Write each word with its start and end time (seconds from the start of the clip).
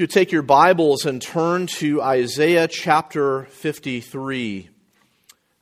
You 0.00 0.06
take 0.06 0.32
your 0.32 0.40
Bibles 0.40 1.04
and 1.04 1.20
turn 1.20 1.66
to 1.76 2.00
Isaiah 2.00 2.68
chapter 2.68 3.44
53. 3.50 4.70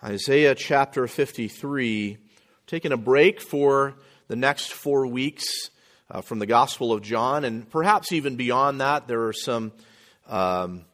Isaiah 0.04 0.54
chapter 0.54 1.08
53. 1.08 2.18
Taking 2.68 2.92
a 2.92 2.96
break 2.96 3.40
for 3.40 3.96
the 4.28 4.36
next 4.36 4.72
four 4.72 5.08
weeks 5.08 5.70
uh, 6.08 6.20
from 6.20 6.38
the 6.38 6.46
Gospel 6.46 6.92
of 6.92 7.02
John, 7.02 7.42
and 7.42 7.68
perhaps 7.68 8.12
even 8.12 8.36
beyond 8.36 8.80
that, 8.80 9.08
there 9.08 9.24
are 9.24 9.32
some. 9.32 9.72
Um, 10.28 10.84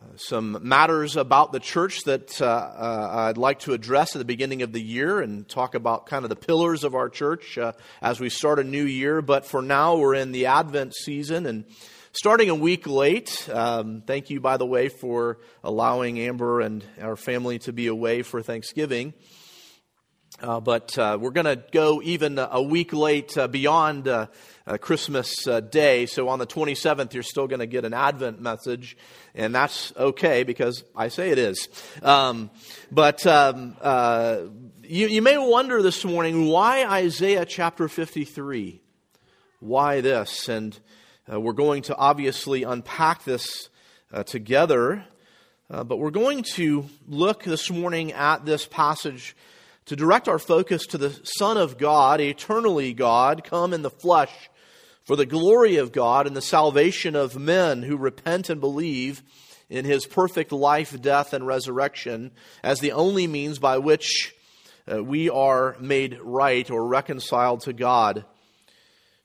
uh, 0.00 0.16
some 0.16 0.56
matters 0.62 1.16
about 1.16 1.52
the 1.52 1.60
church 1.60 2.04
that 2.04 2.40
uh, 2.40 2.46
uh, 2.46 3.10
I'd 3.28 3.36
like 3.36 3.58
to 3.60 3.74
address 3.74 4.16
at 4.16 4.18
the 4.20 4.24
beginning 4.24 4.62
of 4.62 4.72
the 4.72 4.80
year 4.80 5.20
and 5.20 5.46
talk 5.46 5.74
about 5.74 6.06
kind 6.06 6.24
of 6.24 6.30
the 6.30 6.36
pillars 6.36 6.84
of 6.84 6.94
our 6.94 7.10
church 7.10 7.58
uh, 7.58 7.72
as 8.00 8.18
we 8.18 8.30
start 8.30 8.58
a 8.60 8.64
new 8.64 8.84
year. 8.84 9.20
But 9.20 9.44
for 9.44 9.60
now, 9.60 9.98
we're 9.98 10.14
in 10.14 10.32
the 10.32 10.46
Advent 10.46 10.94
season 10.94 11.44
and 11.44 11.66
starting 12.12 12.50
a 12.50 12.54
week 12.54 12.86
late. 12.86 13.48
Um, 13.52 14.02
thank 14.06 14.30
you, 14.30 14.40
by 14.40 14.56
the 14.56 14.66
way, 14.66 14.88
for 14.88 15.38
allowing 15.62 16.18
Amber 16.18 16.60
and 16.60 16.84
our 17.00 17.16
family 17.16 17.58
to 17.60 17.72
be 17.72 17.86
away 17.86 18.22
for 18.22 18.42
Thanksgiving. 18.42 19.14
Uh, 20.40 20.58
but 20.58 20.96
uh, 20.96 21.18
we're 21.20 21.30
going 21.30 21.46
to 21.46 21.62
go 21.70 22.00
even 22.02 22.38
a 22.38 22.62
week 22.62 22.92
late 22.92 23.36
beyond 23.50 24.08
uh, 24.08 24.26
Christmas 24.80 25.46
uh, 25.46 25.60
Day. 25.60 26.06
So 26.06 26.28
on 26.28 26.38
the 26.38 26.46
27th, 26.46 27.12
you're 27.12 27.22
still 27.22 27.46
going 27.46 27.60
to 27.60 27.66
get 27.66 27.84
an 27.84 27.92
Advent 27.92 28.40
message, 28.40 28.96
and 29.34 29.54
that's 29.54 29.92
okay 29.96 30.42
because 30.42 30.82
I 30.96 31.08
say 31.08 31.30
it 31.30 31.38
is. 31.38 31.68
Um, 32.02 32.50
but 32.90 33.26
um, 33.26 33.76
uh, 33.80 34.38
you, 34.82 35.08
you 35.08 35.20
may 35.20 35.36
wonder 35.36 35.82
this 35.82 36.04
morning 36.04 36.46
why 36.46 36.86
Isaiah 36.86 37.44
chapter 37.44 37.86
53? 37.86 38.80
Why 39.58 40.00
this? 40.00 40.48
And 40.48 40.78
uh, 41.30 41.40
we're 41.40 41.52
going 41.52 41.82
to 41.82 41.96
obviously 41.96 42.62
unpack 42.62 43.24
this 43.24 43.68
uh, 44.12 44.22
together. 44.22 45.04
Uh, 45.70 45.84
but 45.84 45.98
we're 45.98 46.10
going 46.10 46.42
to 46.42 46.86
look 47.06 47.44
this 47.44 47.70
morning 47.70 48.12
at 48.12 48.44
this 48.44 48.66
passage 48.66 49.36
to 49.86 49.96
direct 49.96 50.28
our 50.28 50.38
focus 50.38 50.86
to 50.86 50.98
the 50.98 51.18
Son 51.22 51.56
of 51.56 51.78
God, 51.78 52.20
eternally 52.20 52.92
God, 52.92 53.44
come 53.44 53.72
in 53.72 53.82
the 53.82 53.90
flesh 53.90 54.32
for 55.04 55.16
the 55.16 55.26
glory 55.26 55.76
of 55.76 55.92
God 55.92 56.26
and 56.26 56.36
the 56.36 56.42
salvation 56.42 57.16
of 57.16 57.38
men 57.38 57.82
who 57.82 57.96
repent 57.96 58.50
and 58.50 58.60
believe 58.60 59.22
in 59.68 59.84
his 59.84 60.06
perfect 60.06 60.52
life, 60.52 61.00
death, 61.00 61.32
and 61.32 61.46
resurrection 61.46 62.32
as 62.62 62.80
the 62.80 62.92
only 62.92 63.26
means 63.26 63.58
by 63.58 63.78
which 63.78 64.34
uh, 64.90 65.02
we 65.02 65.30
are 65.30 65.76
made 65.80 66.18
right 66.20 66.70
or 66.70 66.86
reconciled 66.86 67.60
to 67.62 67.72
God. 67.72 68.24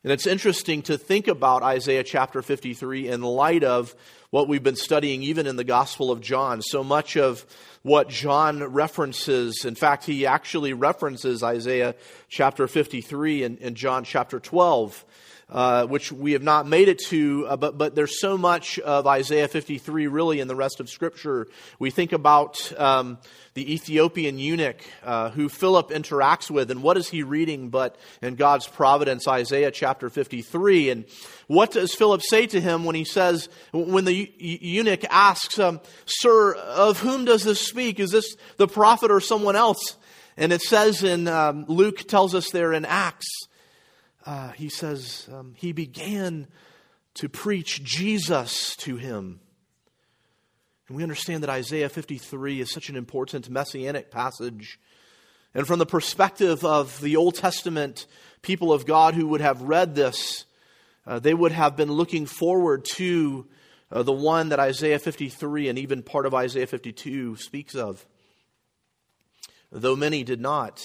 And 0.06 0.12
it's 0.12 0.28
interesting 0.28 0.84
to 0.84 1.00
think 1.00 1.28
about 1.28 1.64
Isaiah 1.64 2.04
chapter 2.04 2.44
53 2.44 3.08
in 3.08 3.24
light 3.24 3.64
of 3.64 3.96
what 4.30 4.48
we've 4.48 4.62
been 4.62 4.76
studying 4.76 5.24
even 5.24 5.48
in 5.48 5.56
the 5.56 5.64
Gospel 5.64 6.12
of 6.12 6.22
John. 6.22 6.62
So 6.62 6.84
much 6.84 7.18
of 7.18 7.44
what 7.82 8.08
John 8.08 8.64
references, 8.66 9.66
in 9.66 9.74
fact, 9.74 10.06
he 10.06 10.28
actually 10.28 10.74
references 10.74 11.42
Isaiah 11.42 11.96
chapter 12.30 12.68
53 12.68 13.46
in, 13.46 13.58
in 13.58 13.74
John 13.74 14.04
chapter 14.04 14.40
12 14.40 15.04
uh, 15.50 15.86
which 15.86 16.12
we 16.12 16.32
have 16.32 16.42
not 16.42 16.68
made 16.68 16.88
it 16.88 16.98
to, 16.98 17.46
uh, 17.48 17.56
but, 17.56 17.78
but 17.78 17.94
there's 17.94 18.20
so 18.20 18.38
much 18.38 18.80
of 18.80 19.06
Isaiah 19.06 19.48
53 19.48 20.08
really 20.08 20.40
in 20.40 20.48
the 20.48 20.56
rest 20.56 20.80
of 20.80 20.90
Scripture. 20.90 21.48
We 21.78 21.92
think 21.92 22.14
about 22.14 22.74
um, 22.80 23.20
the 23.54 23.74
Ethiopian 23.74 24.40
eunuch 24.40 24.82
uh, 25.04 25.30
who 25.30 25.48
Philip 25.48 25.90
interacts 25.90 26.50
with, 26.50 26.72
and 26.72 26.82
what 26.82 26.98
is 26.98 27.10
he 27.10 27.22
reading 27.22 27.70
but 27.70 27.96
in 28.24 28.36
God's 28.36 28.68
providence, 28.68 29.28
Isaiah 29.28 29.70
chapter 29.70 30.10
53? 30.10 30.90
And 30.90 31.06
what 31.46 31.72
does 31.72 31.94
Philip 31.94 32.24
say 32.24 32.48
to 32.48 32.60
him 32.60 32.84
when 32.84 32.96
he 32.96 33.06
says, 33.06 33.48
when 33.72 34.06
the 34.06 34.32
eunuch 34.40 35.06
asks, 35.12 35.60
um, 35.60 35.80
Sir, 36.06 36.56
of 36.56 37.00
whom 37.00 37.26
does 37.26 37.44
this 37.44 37.62
speak? 37.62 38.00
Is 38.00 38.10
this 38.10 38.36
the 38.58 38.68
prophet 38.68 39.12
or 39.12 39.22
someone 39.22 39.56
else? 39.56 39.96
And 40.38 40.52
it 40.52 40.62
says 40.62 41.04
in 41.04 41.28
um, 41.28 41.66
Luke 41.68 42.00
tells 42.08 42.34
us 42.34 42.50
there 42.50 42.74
in 42.74 42.84
Acts 42.84 43.28
uh, 44.26 44.50
he 44.50 44.70
says 44.70 45.28
um, 45.32 45.54
he 45.56 45.72
began 45.72 46.48
to 47.16 47.30
preach 47.30 47.84
Jesus 47.84 48.76
to 48.78 48.98
him. 48.98 49.40
And 50.88 50.98
we 50.98 51.04
understand 51.04 51.44
that 51.44 51.50
Isaiah 51.50 51.90
53 51.90 52.62
is 52.62 52.72
such 52.72 52.90
an 52.90 52.96
important 52.96 53.50
messianic 53.50 54.12
passage. 54.12 54.80
And 55.54 55.66
from 55.66 55.80
the 55.80 55.86
perspective 55.86 56.64
of 56.66 57.00
the 57.02 57.16
Old 57.16 57.36
Testament 57.36 58.06
people 58.42 58.74
of 58.74 58.86
God 58.86 59.16
who 59.16 59.28
would 59.28 59.42
have 59.42 59.62
read 59.62 59.96
this, 59.96 60.46
uh, 61.08 61.20
they 61.20 61.34
would 61.34 61.52
have 61.52 61.76
been 61.76 61.92
looking 61.92 62.26
forward 62.26 62.86
to 62.96 63.48
uh, 63.92 64.04
the 64.04 64.12
one 64.12 64.50
that 64.50 64.60
Isaiah 64.60 65.00
53 65.00 65.70
and 65.70 65.80
even 65.80 66.04
part 66.04 66.26
of 66.26 66.34
Isaiah 66.34 66.68
52 66.68 67.38
speaks 67.38 67.76
of. 67.76 68.06
Though 69.72 69.96
many 69.96 70.24
did 70.24 70.42
not, 70.42 70.82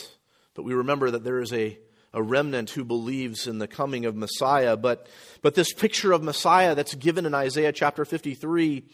but 0.54 0.62
we 0.62 0.74
remember 0.74 1.10
that 1.10 1.24
there 1.24 1.40
is 1.40 1.52
a 1.52 1.78
a 2.12 2.22
remnant 2.22 2.70
who 2.70 2.84
believes 2.84 3.46
in 3.46 3.58
the 3.58 3.68
coming 3.68 4.04
of 4.04 4.16
Messiah. 4.16 4.76
But, 4.76 5.06
but 5.42 5.54
this 5.54 5.72
picture 5.72 6.12
of 6.12 6.22
Messiah 6.22 6.74
that's 6.74 6.94
given 6.94 7.26
in 7.26 7.34
Isaiah 7.34 7.72
chapter 7.72 8.04
53 8.04 8.84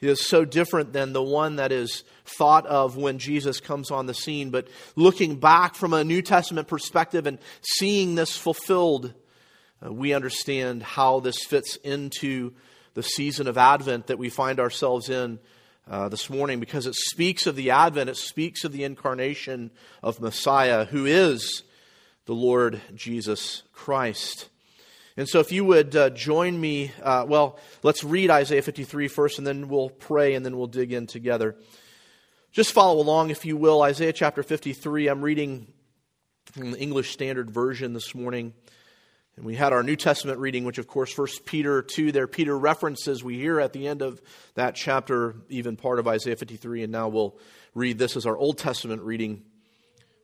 is 0.00 0.24
so 0.24 0.44
different 0.44 0.92
than 0.92 1.12
the 1.12 1.22
one 1.22 1.56
that 1.56 1.72
is 1.72 2.04
thought 2.24 2.66
of 2.66 2.96
when 2.96 3.18
Jesus 3.18 3.60
comes 3.60 3.90
on 3.90 4.06
the 4.06 4.14
scene. 4.14 4.50
But 4.50 4.68
looking 4.96 5.36
back 5.36 5.74
from 5.74 5.92
a 5.92 6.04
New 6.04 6.22
Testament 6.22 6.68
perspective 6.68 7.26
and 7.26 7.38
seeing 7.62 8.14
this 8.14 8.36
fulfilled, 8.36 9.12
uh, 9.84 9.92
we 9.92 10.12
understand 10.12 10.82
how 10.82 11.20
this 11.20 11.42
fits 11.44 11.76
into 11.76 12.52
the 12.94 13.02
season 13.02 13.48
of 13.48 13.58
Advent 13.58 14.08
that 14.08 14.18
we 14.18 14.28
find 14.28 14.60
ourselves 14.60 15.08
in 15.08 15.38
uh, 15.90 16.08
this 16.08 16.28
morning 16.28 16.60
because 16.60 16.86
it 16.86 16.94
speaks 16.94 17.46
of 17.46 17.56
the 17.56 17.70
Advent, 17.70 18.10
it 18.10 18.16
speaks 18.16 18.64
of 18.64 18.72
the 18.72 18.84
incarnation 18.84 19.70
of 20.02 20.20
Messiah, 20.20 20.84
who 20.84 21.06
is 21.06 21.62
the 22.28 22.34
Lord 22.34 22.82
Jesus 22.94 23.62
Christ. 23.72 24.50
And 25.16 25.26
so, 25.26 25.40
if 25.40 25.50
you 25.50 25.64
would 25.64 25.96
uh, 25.96 26.10
join 26.10 26.60
me, 26.60 26.92
uh, 27.02 27.24
well, 27.26 27.58
let's 27.82 28.04
read 28.04 28.30
Isaiah 28.30 28.60
53 28.60 29.08
first, 29.08 29.38
and 29.38 29.46
then 29.46 29.68
we'll 29.68 29.88
pray, 29.88 30.34
and 30.34 30.44
then 30.44 30.58
we'll 30.58 30.66
dig 30.66 30.92
in 30.92 31.06
together. 31.06 31.56
Just 32.52 32.72
follow 32.72 33.00
along, 33.00 33.30
if 33.30 33.46
you 33.46 33.56
will. 33.56 33.80
Isaiah 33.80 34.12
chapter 34.12 34.42
53. 34.42 35.08
I'm 35.08 35.22
reading 35.22 35.68
from 36.52 36.72
the 36.72 36.78
English 36.78 37.12
Standard 37.12 37.50
Version 37.50 37.94
this 37.94 38.14
morning. 38.14 38.52
And 39.36 39.46
we 39.46 39.54
had 39.54 39.72
our 39.72 39.82
New 39.82 39.96
Testament 39.96 40.38
reading, 40.38 40.66
which, 40.66 40.76
of 40.76 40.86
course, 40.86 41.10
First 41.10 41.46
Peter 41.46 41.80
2 41.80 42.12
there. 42.12 42.26
Peter 42.26 42.58
references, 42.58 43.24
we 43.24 43.38
hear 43.38 43.58
at 43.58 43.72
the 43.72 43.88
end 43.88 44.02
of 44.02 44.20
that 44.54 44.74
chapter, 44.74 45.34
even 45.48 45.76
part 45.76 45.98
of 45.98 46.06
Isaiah 46.06 46.36
53. 46.36 46.82
And 46.82 46.92
now 46.92 47.08
we'll 47.08 47.38
read 47.74 47.96
this 47.96 48.18
as 48.18 48.26
our 48.26 48.36
Old 48.36 48.58
Testament 48.58 49.00
reading 49.00 49.44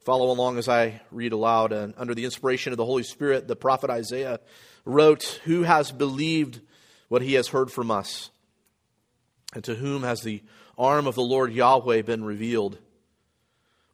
Follow 0.05 0.31
along 0.31 0.59
as 0.59 0.69
I 0.69 1.01
read 1.11 1.33
aloud. 1.33 1.73
And 1.73 1.95
under 1.97 2.15
the 2.15 2.27
inspiration 2.27 2.73
of 2.73 2.77
the 2.77 2.85
Holy 2.85 3.03
Spirit, 3.03 3.49
the 3.49 3.57
prophet 3.57 3.89
Isaiah 3.89 4.39
wrote, 4.85 5.41
Who 5.45 5.63
has 5.63 5.91
believed 5.91 6.61
what 7.09 7.23
he 7.23 7.35
has 7.35 7.49
heard 7.49 7.71
from 7.71 7.91
us? 7.91 8.31
And 9.55 9.65
to 9.65 9.75
whom 9.75 10.03
has 10.03 10.21
the 10.21 10.43
arm 10.77 11.07
of 11.07 11.15
the 11.15 11.23
Lord 11.23 11.53
Yahweh 11.53 12.03
been 12.03 12.23
revealed? 12.23 12.79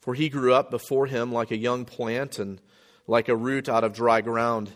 For 0.01 0.15
he 0.15 0.29
grew 0.29 0.53
up 0.53 0.71
before 0.71 1.07
him 1.07 1.33
like 1.33 1.53
a 1.53 1.57
young 1.57 1.85
plant 1.85 2.39
and 2.39 2.61
like 3.07 3.29
a 3.29 3.37
root 3.37 3.69
out 3.69 3.85
of 3.85 3.93
dry 3.93 4.21
ground. 4.21 4.71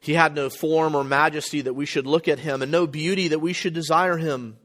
He 0.00 0.14
had 0.14 0.34
no 0.34 0.48
form 0.48 0.94
or 0.94 1.04
majesty 1.04 1.60
that 1.60 1.74
we 1.74 1.86
should 1.86 2.06
look 2.06 2.26
at 2.26 2.38
him, 2.38 2.62
and 2.62 2.72
no 2.72 2.86
beauty 2.86 3.28
that 3.28 3.38
we 3.40 3.52
should 3.52 3.74
desire 3.74 4.16
him. 4.16 4.56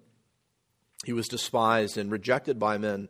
He 1.06 1.14
was 1.14 1.28
despised 1.28 1.98
and 1.98 2.12
rejected 2.12 2.58
by 2.58 2.78
men 2.78 3.10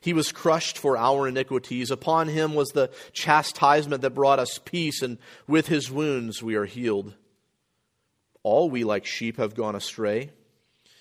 He 0.00 0.12
was 0.12 0.32
crushed 0.32 0.78
for 0.78 0.96
our 0.96 1.26
iniquities. 1.26 1.90
Upon 1.90 2.28
him 2.28 2.54
was 2.54 2.68
the 2.68 2.90
chastisement 3.12 4.02
that 4.02 4.10
brought 4.10 4.38
us 4.38 4.58
peace, 4.64 5.02
and 5.02 5.18
with 5.46 5.66
his 5.66 5.90
wounds 5.90 6.42
we 6.42 6.54
are 6.54 6.66
healed. 6.66 7.14
All 8.42 8.70
we 8.70 8.84
like 8.84 9.04
sheep 9.04 9.36
have 9.38 9.54
gone 9.54 9.74
astray. 9.74 10.30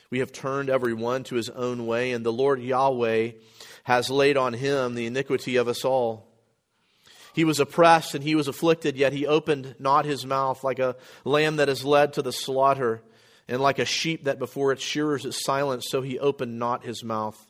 We 0.10 0.20
have 0.20 0.32
turned 0.32 0.70
every 0.70 0.94
one 0.94 1.24
to 1.26 1.36
his 1.36 1.50
own 1.50 1.86
way, 1.86 2.12
and 2.12 2.26
the 2.26 2.32
Lord 2.32 2.62
Yahweh 2.62 3.32
has 3.84 4.10
laid 4.10 4.38
on 4.38 4.54
him 4.54 4.96
the 4.96 5.06
iniquity 5.06 5.58
of 5.58 5.68
us 5.68 5.86
all. 5.86 6.28
He 7.34 7.44
was 7.44 7.60
oppressed 7.60 8.16
and 8.16 8.24
he 8.24 8.36
was 8.36 8.48
afflicted, 8.48 8.98
yet 8.98 9.14
he 9.14 9.28
opened 9.28 9.76
not 9.80 10.06
his 10.06 10.26
mouth 10.26 10.64
like 10.64 10.80
a 10.80 10.96
lamb 11.24 11.58
that 11.58 11.70
is 11.70 11.86
led 11.86 12.14
to 12.14 12.22
the 12.22 12.32
slaughter, 12.32 13.04
and 13.48 13.62
like 13.62 13.80
a 13.80 13.86
sheep 13.86 14.24
that 14.24 14.40
before 14.40 14.72
its 14.72 14.84
shearers 14.84 15.24
is 15.24 15.44
silent, 15.44 15.84
so 15.84 16.02
he 16.02 16.20
opened 16.20 16.58
not 16.58 16.84
his 16.84 17.04
mouth. 17.04 17.47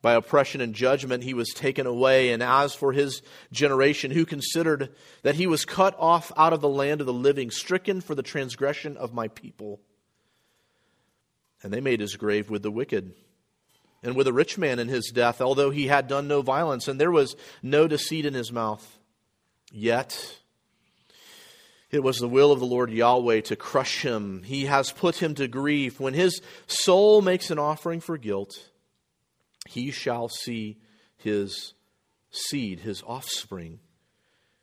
By 0.00 0.14
oppression 0.14 0.60
and 0.60 0.74
judgment 0.74 1.24
he 1.24 1.34
was 1.34 1.48
taken 1.54 1.86
away. 1.86 2.30
And 2.30 2.42
as 2.42 2.74
for 2.74 2.92
his 2.92 3.20
generation, 3.50 4.10
who 4.10 4.24
considered 4.24 4.94
that 5.22 5.34
he 5.34 5.46
was 5.46 5.64
cut 5.64 5.96
off 5.98 6.30
out 6.36 6.52
of 6.52 6.60
the 6.60 6.68
land 6.68 7.00
of 7.00 7.06
the 7.06 7.12
living, 7.12 7.50
stricken 7.50 8.00
for 8.00 8.14
the 8.14 8.22
transgression 8.22 8.96
of 8.96 9.12
my 9.12 9.28
people. 9.28 9.80
And 11.62 11.72
they 11.72 11.80
made 11.80 12.00
his 12.00 12.14
grave 12.16 12.48
with 12.48 12.62
the 12.62 12.70
wicked 12.70 13.14
and 14.02 14.14
with 14.14 14.28
a 14.28 14.32
rich 14.32 14.56
man 14.56 14.78
in 14.78 14.88
his 14.88 15.10
death, 15.12 15.40
although 15.40 15.70
he 15.70 15.88
had 15.88 16.06
done 16.06 16.28
no 16.28 16.42
violence, 16.42 16.86
and 16.86 17.00
there 17.00 17.10
was 17.10 17.34
no 17.62 17.88
deceit 17.88 18.24
in 18.24 18.34
his 18.34 18.52
mouth. 18.52 18.98
Yet 19.72 20.38
it 21.90 22.02
was 22.02 22.18
the 22.18 22.28
will 22.28 22.52
of 22.52 22.60
the 22.60 22.66
Lord 22.66 22.90
Yahweh 22.90 23.40
to 23.42 23.56
crush 23.56 24.02
him. 24.02 24.42
He 24.44 24.66
has 24.66 24.92
put 24.92 25.16
him 25.16 25.34
to 25.34 25.48
grief. 25.48 25.98
When 25.98 26.14
his 26.14 26.40
soul 26.66 27.22
makes 27.22 27.50
an 27.50 27.58
offering 27.58 28.00
for 28.00 28.16
guilt, 28.16 28.70
he 29.68 29.90
shall 29.90 30.28
see 30.28 30.78
his 31.16 31.74
seed, 32.30 32.80
his 32.80 33.02
offspring. 33.06 33.80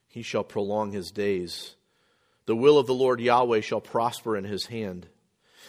He 0.07 0.21
shall 0.21 0.43
prolong 0.43 0.91
his 0.91 1.11
days. 1.11 1.75
The 2.45 2.55
will 2.55 2.77
of 2.77 2.87
the 2.87 2.93
Lord 2.93 3.19
Yahweh 3.19 3.61
shall 3.61 3.81
prosper 3.81 4.35
in 4.35 4.43
his 4.43 4.67
hand. 4.67 5.07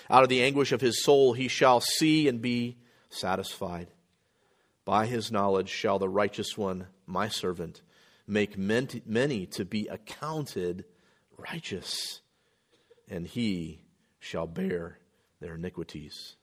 Out 0.09 0.23
of 0.23 0.29
the 0.29 0.43
anguish 0.43 0.73
of 0.73 0.81
his 0.81 1.03
soul 1.03 1.33
he 1.33 1.49
shall 1.49 1.81
see 1.81 2.29
and 2.29 2.41
be 2.41 2.79
satisfied. 3.11 3.89
By 4.85 5.07
his 5.07 5.33
knowledge 5.33 5.69
shall 5.69 5.99
the 5.99 6.09
righteous 6.09 6.57
one, 6.57 6.87
my 7.07 7.29
servant, 7.29 7.83
make 8.27 8.57
many 8.57 9.47
to 9.47 9.65
be 9.65 9.87
accounted 9.89 10.85
righteous, 11.37 12.21
and 13.09 13.27
he 13.27 13.83
shall 14.19 14.47
bear 14.47 14.99
their 15.41 15.57
iniquities. 15.57 16.37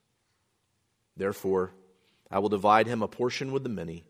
Therefore, 1.16 1.74
I 2.34 2.40
will 2.40 2.50
divide 2.50 2.88
him 2.88 3.04
a 3.04 3.08
portion 3.08 3.52
with 3.52 3.62
the 3.62 3.70
many, 3.70 4.06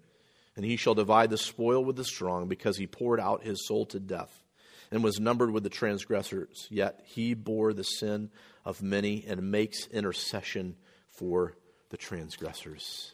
and 0.55 0.63
he 0.63 0.77
shall 0.77 0.95
divide 0.95 1.29
the 1.29 1.37
spoil 1.37 1.83
with 1.83 1.97
the 1.97 2.05
strong, 2.05 2.47
because 2.47 2.77
he 2.77 2.87
poured 2.87 3.19
out 3.19 3.43
his 3.43 3.67
soul 3.67 3.85
to 3.87 3.99
death 3.99 4.41
and 4.89 5.03
was 5.03 5.19
numbered 5.19 5.51
with 5.51 5.63
the 5.63 5.69
transgressors. 5.69 6.67
Yet 6.69 7.01
he 7.03 7.33
bore 7.33 7.73
the 7.73 7.83
sin 7.83 8.31
of 8.63 8.81
many 8.81 9.25
and 9.27 9.51
makes 9.51 9.87
intercession 9.87 10.77
for 11.09 11.57
the 11.89 11.97
transgressors. 11.97 13.11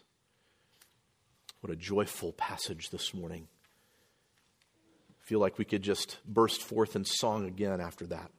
What 1.61 1.73
a 1.73 1.75
joyful 1.75 2.33
passage 2.33 2.91
this 2.91 3.11
morning. 3.11 3.47
I 5.09 5.25
feel 5.25 5.39
like 5.39 5.57
we 5.57 5.65
could 5.65 5.81
just 5.81 6.19
burst 6.23 6.61
forth 6.61 6.95
in 6.95 7.03
song 7.03 7.47
again 7.47 7.81
after 7.81 8.05
that. 8.07 8.29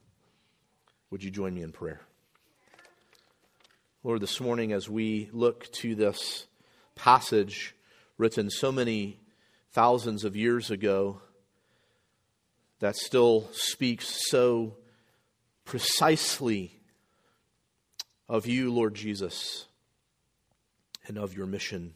Would 1.10 1.24
you 1.24 1.32
join 1.32 1.52
me 1.52 1.62
in 1.62 1.72
prayer? 1.72 2.02
Lord, 4.04 4.20
this 4.20 4.40
morning 4.40 4.72
as 4.72 4.88
we 4.88 5.28
look 5.32 5.70
to 5.80 5.96
this 5.96 6.46
passage 6.94 7.74
written 8.18 8.50
so 8.50 8.70
many 8.70 9.18
thousands 9.72 10.24
of 10.24 10.36
years 10.36 10.70
ago 10.70 11.20
that 12.80 12.96
still 12.96 13.48
speaks 13.52 14.28
so 14.28 14.76
precisely 15.64 16.80
of 18.28 18.46
you, 18.46 18.72
Lord 18.72 18.94
Jesus, 18.94 19.66
and 21.06 21.18
of 21.18 21.36
your 21.36 21.46
mission, 21.46 21.94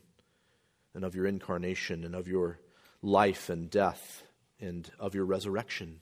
and 0.94 1.04
of 1.04 1.14
your 1.14 1.26
incarnation, 1.26 2.04
and 2.04 2.14
of 2.14 2.28
your 2.28 2.58
life 3.02 3.48
and 3.48 3.70
death, 3.70 4.22
and 4.60 4.90
of 4.98 5.14
your 5.14 5.24
resurrection. 5.24 6.00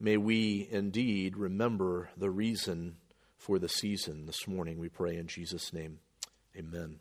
May 0.00 0.16
we 0.16 0.68
indeed 0.70 1.36
remember 1.36 2.10
the 2.16 2.30
reason 2.30 2.96
for 3.36 3.58
the 3.58 3.68
season 3.68 4.26
this 4.26 4.46
morning, 4.46 4.78
we 4.78 4.88
pray 4.88 5.16
in 5.16 5.26
Jesus' 5.26 5.72
name. 5.72 6.00
Amen 6.56 6.98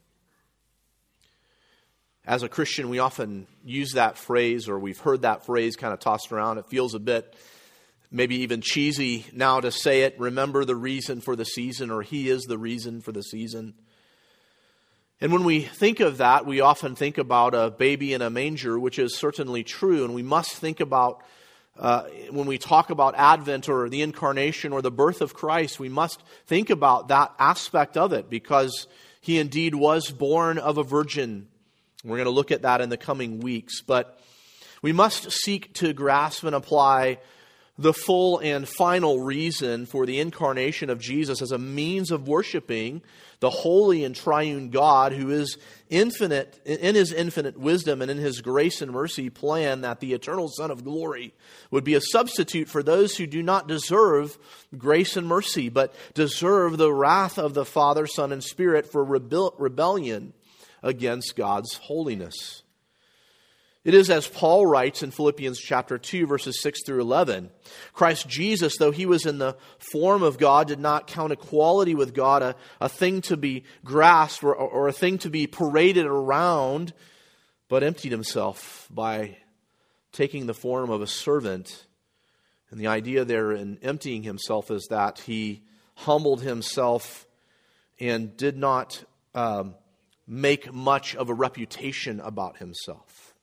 as 2.28 2.44
a 2.44 2.50
Christian, 2.50 2.90
we 2.90 3.00
often 3.00 3.48
use 3.64 3.94
that 3.94 4.18
phrase, 4.18 4.68
or 4.68 4.78
we've 4.78 5.00
heard 5.00 5.22
that 5.22 5.46
phrase 5.46 5.78
kind 5.78 5.94
of 5.94 6.02
tossed 6.02 6.30
around. 6.34 6.58
It 6.58 6.68
feels 6.68 6.94
a 6.94 7.00
bit, 7.00 7.34
maybe 8.12 8.42
even 8.42 8.60
cheesy 8.60 9.26
now 9.32 9.62
to 9.62 9.72
say 9.72 10.02
it. 10.02 10.20
Remember 10.20 10.66
the 10.66 10.76
reason 10.76 11.22
for 11.22 11.38
the 11.38 11.46
season, 11.46 11.90
or 11.90 12.02
He 12.02 12.30
is 12.30 12.44
the 12.44 12.58
reason 12.58 13.00
for 13.00 13.14
the 13.14 13.24
season. 13.24 13.76
And 15.22 15.32
when 15.32 15.46
we 15.46 15.62
think 15.62 16.02
of 16.02 16.18
that, 16.18 16.46
we 16.46 16.60
often 16.60 16.96
think 16.96 17.18
about 17.18 17.56
a 17.56 17.72
baby 17.72 18.14
in 18.14 18.22
a 18.22 18.30
manger, 18.30 18.78
which 18.78 19.00
is 19.00 19.16
certainly 19.16 19.64
true. 19.64 20.04
And 20.04 20.14
we 20.14 20.22
must 20.22 20.52
think 20.52 20.82
about, 20.82 21.24
uh, 21.80 22.04
when 22.30 22.46
we 22.46 22.58
talk 22.58 22.90
about 22.90 23.16
Advent 23.16 23.70
or 23.70 23.88
the 23.88 24.02
incarnation 24.02 24.74
or 24.74 24.82
the 24.82 24.92
birth 24.92 25.22
of 25.22 25.34
Christ, 25.34 25.80
we 25.80 25.90
must 25.90 26.22
think 26.46 26.70
about 26.70 27.08
that 27.08 27.34
aspect 27.40 27.96
of 27.96 28.12
it 28.12 28.30
because 28.30 28.86
he 29.22 29.40
indeed 29.40 29.76
was 29.76 30.12
born 30.12 30.58
of 30.58 30.78
a 30.78 30.84
virgin. 30.84 31.48
We're 32.04 32.18
going 32.18 32.26
to 32.26 32.32
look 32.32 32.52
at 32.52 32.62
that 32.62 32.82
in 32.82 32.90
the 32.90 32.98
coming 32.98 33.40
weeks, 33.40 33.82
but 33.82 34.20
we 34.82 34.94
must 34.94 35.32
seek 35.32 35.74
to 35.76 35.94
grasp 35.94 36.44
and 36.44 36.56
apply 36.56 37.18
the 37.80 37.94
full 37.94 38.40
and 38.40 38.68
final 38.68 39.22
reason 39.22 39.86
for 39.86 40.06
the 40.06 40.20
incarnation 40.20 40.90
of 40.90 41.00
Jesus 41.00 41.42
as 41.42 41.52
a 41.52 41.58
means 41.58 42.12
of 42.12 42.28
worshiping 42.28 43.02
the 43.40 43.50
holy 43.52 44.04
and 44.04 44.16
triune 44.16 44.72
God 44.72 45.14
who 45.14 45.30
is 45.30 45.58
infinite 45.90 46.60
in 46.66 46.96
his 46.96 47.14
infinite 47.14 47.56
wisdom 47.56 48.02
and 48.02 48.10
in 48.10 48.18
his 48.18 48.42
grace 48.42 48.82
and 48.82 48.92
mercy 48.92 49.30
plan 49.30 49.82
that 49.82 50.00
the 50.00 50.14
eternal 50.14 50.48
son 50.48 50.72
of 50.72 50.84
glory 50.84 51.34
would 51.70 51.84
be 51.84 51.94
a 51.94 52.02
substitute 52.02 52.68
for 52.68 52.82
those 52.82 53.16
who 53.16 53.28
do 53.28 53.44
not 53.44 53.68
deserve 53.68 54.40
grace 54.76 55.16
and 55.16 55.28
mercy 55.28 55.70
but 55.70 55.94
deserve 56.16 56.78
the 56.78 56.92
wrath 56.92 57.38
of 57.38 57.54
the 57.54 57.66
Father, 57.66 58.08
Son 58.08 58.32
and 58.32 58.44
Spirit 58.44 58.92
for 58.92 59.04
rebellion 59.04 60.34
against 60.84 61.36
God's 61.36 61.76
holiness. 61.76 62.64
It 63.88 63.94
is 63.94 64.10
as 64.10 64.28
Paul 64.28 64.66
writes 64.66 65.02
in 65.02 65.12
Philippians 65.12 65.60
chapter 65.60 65.98
2 65.98 66.28
verses 66.28 66.62
6 66.62 66.82
through 66.86 67.00
11. 67.00 67.50
Christ 67.94 68.28
Jesus, 68.28 68.76
though 68.78 68.92
he 68.92 69.06
was 69.06 69.26
in 69.26 69.38
the 69.38 69.56
form 69.80 70.24
of 70.24 70.38
God, 70.38 70.68
did 70.68 70.80
not 70.80 71.08
count 71.08 71.32
equality 71.32 71.96
with 71.96 72.14
God 72.14 72.44
a, 72.44 72.56
a 72.82 72.90
thing 72.90 73.22
to 73.22 73.38
be 73.38 73.64
grasped 73.86 74.44
or, 74.44 74.54
or 74.54 74.90
a 74.90 74.92
thing 74.94 75.18
to 75.20 75.30
be 75.30 75.48
paraded 75.48 76.06
around, 76.06 76.92
but 77.70 77.82
emptied 77.82 78.12
himself 78.12 78.90
by 78.92 79.38
taking 80.12 80.48
the 80.48 80.54
form 80.54 80.90
of 80.90 81.02
a 81.02 81.08
servant. 81.08 81.86
And 82.70 82.82
the 82.82 82.88
idea 82.88 83.24
there 83.24 83.54
in 83.54 83.78
emptying 83.82 84.24
himself 84.24 84.70
is 84.70 84.88
that 84.90 85.20
he 85.20 85.64
humbled 85.96 86.42
himself 86.42 87.26
and 88.02 88.36
did 88.36 88.58
not 88.58 89.02
um, 89.34 89.76
make 90.28 90.74
much 90.74 91.16
of 91.16 91.30
a 91.30 91.34
reputation 91.34 92.20
about 92.20 92.58
himself. 92.58 93.34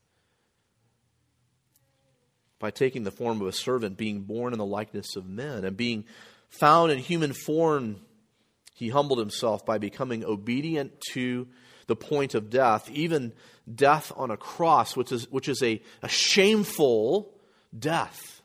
By 2.58 2.70
taking 2.70 3.04
the 3.04 3.10
form 3.10 3.40
of 3.40 3.46
a 3.46 3.52
servant, 3.52 3.96
being 3.96 4.20
born 4.20 4.52
in 4.52 4.58
the 4.58 4.66
likeness 4.66 5.16
of 5.16 5.26
men, 5.26 5.64
and 5.64 5.76
being 5.76 6.04
found 6.48 6.92
in 6.92 6.98
human 6.98 7.32
form, 7.32 7.96
he 8.74 8.90
humbled 8.90 9.18
himself 9.18 9.64
by 9.64 9.78
becoming 9.78 10.24
obedient 10.24 11.00
to 11.12 11.48
the 11.86 11.96
point 11.96 12.34
of 12.34 12.50
death, 12.50 12.90
even 12.90 13.32
death 13.72 14.12
on 14.16 14.30
a 14.30 14.36
cross, 14.36 14.96
which 14.96 15.12
is, 15.12 15.30
which 15.30 15.48
is 15.48 15.62
a, 15.62 15.82
a 16.02 16.08
shameful 16.08 17.34
death. 17.76 18.42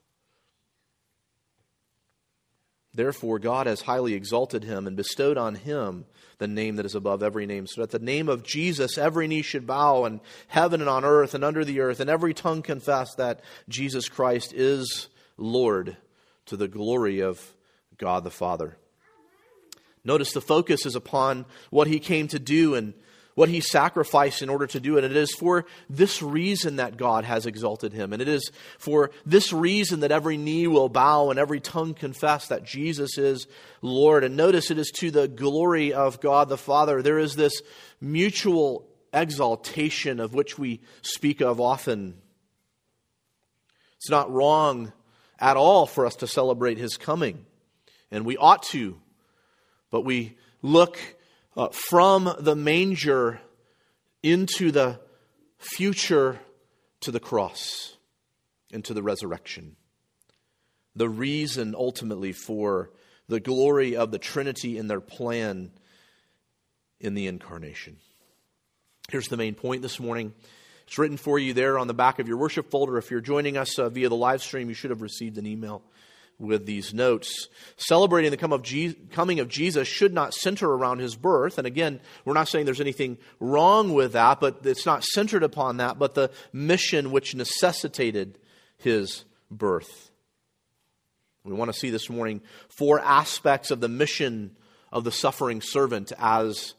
Therefore, 2.93 3.39
God 3.39 3.67
has 3.67 3.81
highly 3.81 4.13
exalted 4.13 4.63
him 4.63 4.87
and 4.87 4.97
bestowed 4.97 5.37
on 5.37 5.55
him 5.55 6.05
the 6.39 6.47
name 6.47 6.77
that 6.77 6.85
is 6.85 6.95
above 6.95 7.21
every 7.21 7.45
name, 7.45 7.67
so 7.67 7.81
that 7.81 7.91
the 7.91 7.99
name 7.99 8.27
of 8.27 8.43
Jesus 8.43 8.97
every 8.97 9.27
knee 9.27 9.41
should 9.41 9.67
bow 9.67 10.05
in 10.05 10.21
heaven 10.47 10.81
and 10.81 10.89
on 10.89 11.05
earth 11.05 11.33
and 11.33 11.43
under 11.43 11.63
the 11.63 11.81
earth, 11.81 11.99
and 11.99 12.09
every 12.09 12.33
tongue 12.33 12.61
confess 12.61 13.13
that 13.15 13.41
Jesus 13.67 14.09
Christ 14.09 14.53
is 14.53 15.09
Lord 15.37 15.97
to 16.47 16.57
the 16.57 16.67
glory 16.67 17.19
of 17.19 17.53
God 17.97 18.23
the 18.23 18.31
Father. 18.31 18.77
Notice 20.03 20.31
the 20.31 20.41
focus 20.41 20.85
is 20.85 20.95
upon 20.95 21.45
what 21.69 21.87
he 21.87 21.99
came 21.99 22.27
to 22.29 22.39
do 22.39 22.73
and 22.73 22.93
what 23.39 23.47
he 23.47 23.61
sacrificed 23.61 24.41
in 24.41 24.49
order 24.49 24.67
to 24.67 24.81
do 24.81 24.97
it. 24.97 25.05
And 25.05 25.15
it 25.15 25.17
is 25.17 25.33
for 25.33 25.63
this 25.89 26.21
reason 26.21 26.75
that 26.75 26.97
God 26.97 27.23
has 27.23 27.45
exalted 27.45 27.93
him. 27.93 28.11
And 28.11 28.21
it 28.21 28.27
is 28.27 28.51
for 28.77 29.11
this 29.25 29.53
reason 29.53 30.01
that 30.01 30.11
every 30.11 30.35
knee 30.35 30.67
will 30.67 30.89
bow 30.89 31.29
and 31.29 31.39
every 31.39 31.61
tongue 31.61 31.93
confess 31.93 32.49
that 32.49 32.65
Jesus 32.65 33.17
is 33.17 33.47
Lord. 33.81 34.25
And 34.25 34.35
notice 34.35 34.71
it 34.71 34.77
is 34.77 34.91
to 34.95 35.09
the 35.09 35.29
glory 35.29 35.93
of 35.93 36.19
God 36.19 36.49
the 36.49 36.57
Father. 36.57 37.01
There 37.01 37.17
is 37.17 37.37
this 37.37 37.61
mutual 38.01 38.85
exaltation 39.13 40.19
of 40.19 40.33
which 40.33 40.59
we 40.59 40.81
speak 41.01 41.39
of 41.39 41.61
often. 41.61 42.15
It's 43.99 44.09
not 44.09 44.29
wrong 44.29 44.91
at 45.39 45.55
all 45.55 45.85
for 45.85 46.05
us 46.05 46.17
to 46.17 46.27
celebrate 46.27 46.77
his 46.77 46.97
coming, 46.97 47.45
and 48.11 48.25
we 48.25 48.35
ought 48.35 48.63
to, 48.63 48.99
but 49.91 50.01
we 50.01 50.37
look 50.61 50.99
uh, 51.59 51.67
from 51.89 52.33
the 52.39 52.55
manger 52.55 53.41
into 54.23 54.71
the 54.71 54.97
future 55.57 56.39
to 57.01 57.11
the 57.11 57.19
cross, 57.19 57.97
into 58.71 58.93
the 58.93 59.03
resurrection. 59.03 59.75
The 60.95 61.09
reason 61.09 61.75
ultimately 61.77 62.31
for 62.31 62.91
the 63.27 63.41
glory 63.41 63.97
of 63.97 64.11
the 64.11 64.19
Trinity 64.19 64.77
in 64.77 64.87
their 64.87 65.01
plan 65.01 65.71
in 67.01 67.13
the 67.13 67.27
incarnation. 67.27 67.97
Here's 69.09 69.27
the 69.27 69.35
main 69.35 69.53
point 69.53 69.81
this 69.81 69.99
morning. 69.99 70.33
It's 70.87 70.97
written 70.97 71.17
for 71.17 71.37
you 71.37 71.53
there 71.53 71.77
on 71.77 71.87
the 71.87 71.93
back 71.93 72.19
of 72.19 72.29
your 72.29 72.37
worship 72.37 72.71
folder. 72.71 72.97
If 72.97 73.11
you're 73.11 73.19
joining 73.19 73.57
us 73.57 73.77
uh, 73.77 73.89
via 73.89 74.07
the 74.07 74.15
live 74.15 74.41
stream, 74.41 74.69
you 74.69 74.75
should 74.75 74.91
have 74.91 75.01
received 75.01 75.37
an 75.37 75.45
email 75.45 75.81
with 76.39 76.65
these 76.65 76.93
notes. 76.93 77.49
Celebrating 77.75 78.31
the 78.31 78.97
coming 79.11 79.39
of 79.39 79.49
Jesus 79.49 79.87
should 79.87 80.13
not 80.13 80.33
center 80.33 80.71
around 80.71 80.99
his 80.99 81.15
birth. 81.15 81.57
And 81.57 81.67
again, 81.67 81.99
we're 82.25 82.33
not 82.33 82.47
saying 82.47 82.65
there's 82.65 82.81
anything 82.81 83.17
wrong 83.39 83.93
with 83.93 84.13
that, 84.13 84.39
but 84.39 84.61
it's 84.63 84.85
not 84.85 85.03
centered 85.03 85.43
upon 85.43 85.77
that, 85.77 85.99
but 85.99 86.15
the 86.15 86.31
mission 86.53 87.11
which 87.11 87.35
necessitated 87.35 88.39
his 88.77 89.25
birth. 89.51 90.09
We 91.43 91.53
want 91.53 91.71
to 91.71 91.77
see 91.77 91.89
this 91.89 92.09
morning 92.09 92.41
four 92.69 92.99
aspects 92.99 93.71
of 93.71 93.81
the 93.81 93.89
mission 93.89 94.55
of 94.91 95.03
the 95.03 95.11
suffering 95.11 95.61
servant 95.61 96.11
as 96.17 96.73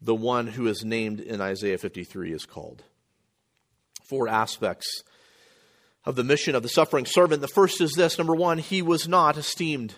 the 0.00 0.14
one 0.14 0.48
who 0.48 0.66
is 0.66 0.84
named 0.84 1.20
in 1.20 1.40
Isaiah 1.40 1.78
53 1.78 2.32
is 2.32 2.44
called. 2.44 2.82
Four 4.02 4.28
aspects 4.28 5.04
of 6.04 6.16
the 6.16 6.24
mission 6.24 6.54
of 6.54 6.62
the 6.62 6.68
suffering 6.68 7.06
servant. 7.06 7.40
The 7.40 7.48
first 7.48 7.80
is 7.80 7.92
this 7.92 8.18
number 8.18 8.34
one, 8.34 8.58
he 8.58 8.82
was 8.82 9.06
not 9.06 9.36
esteemed. 9.36 9.94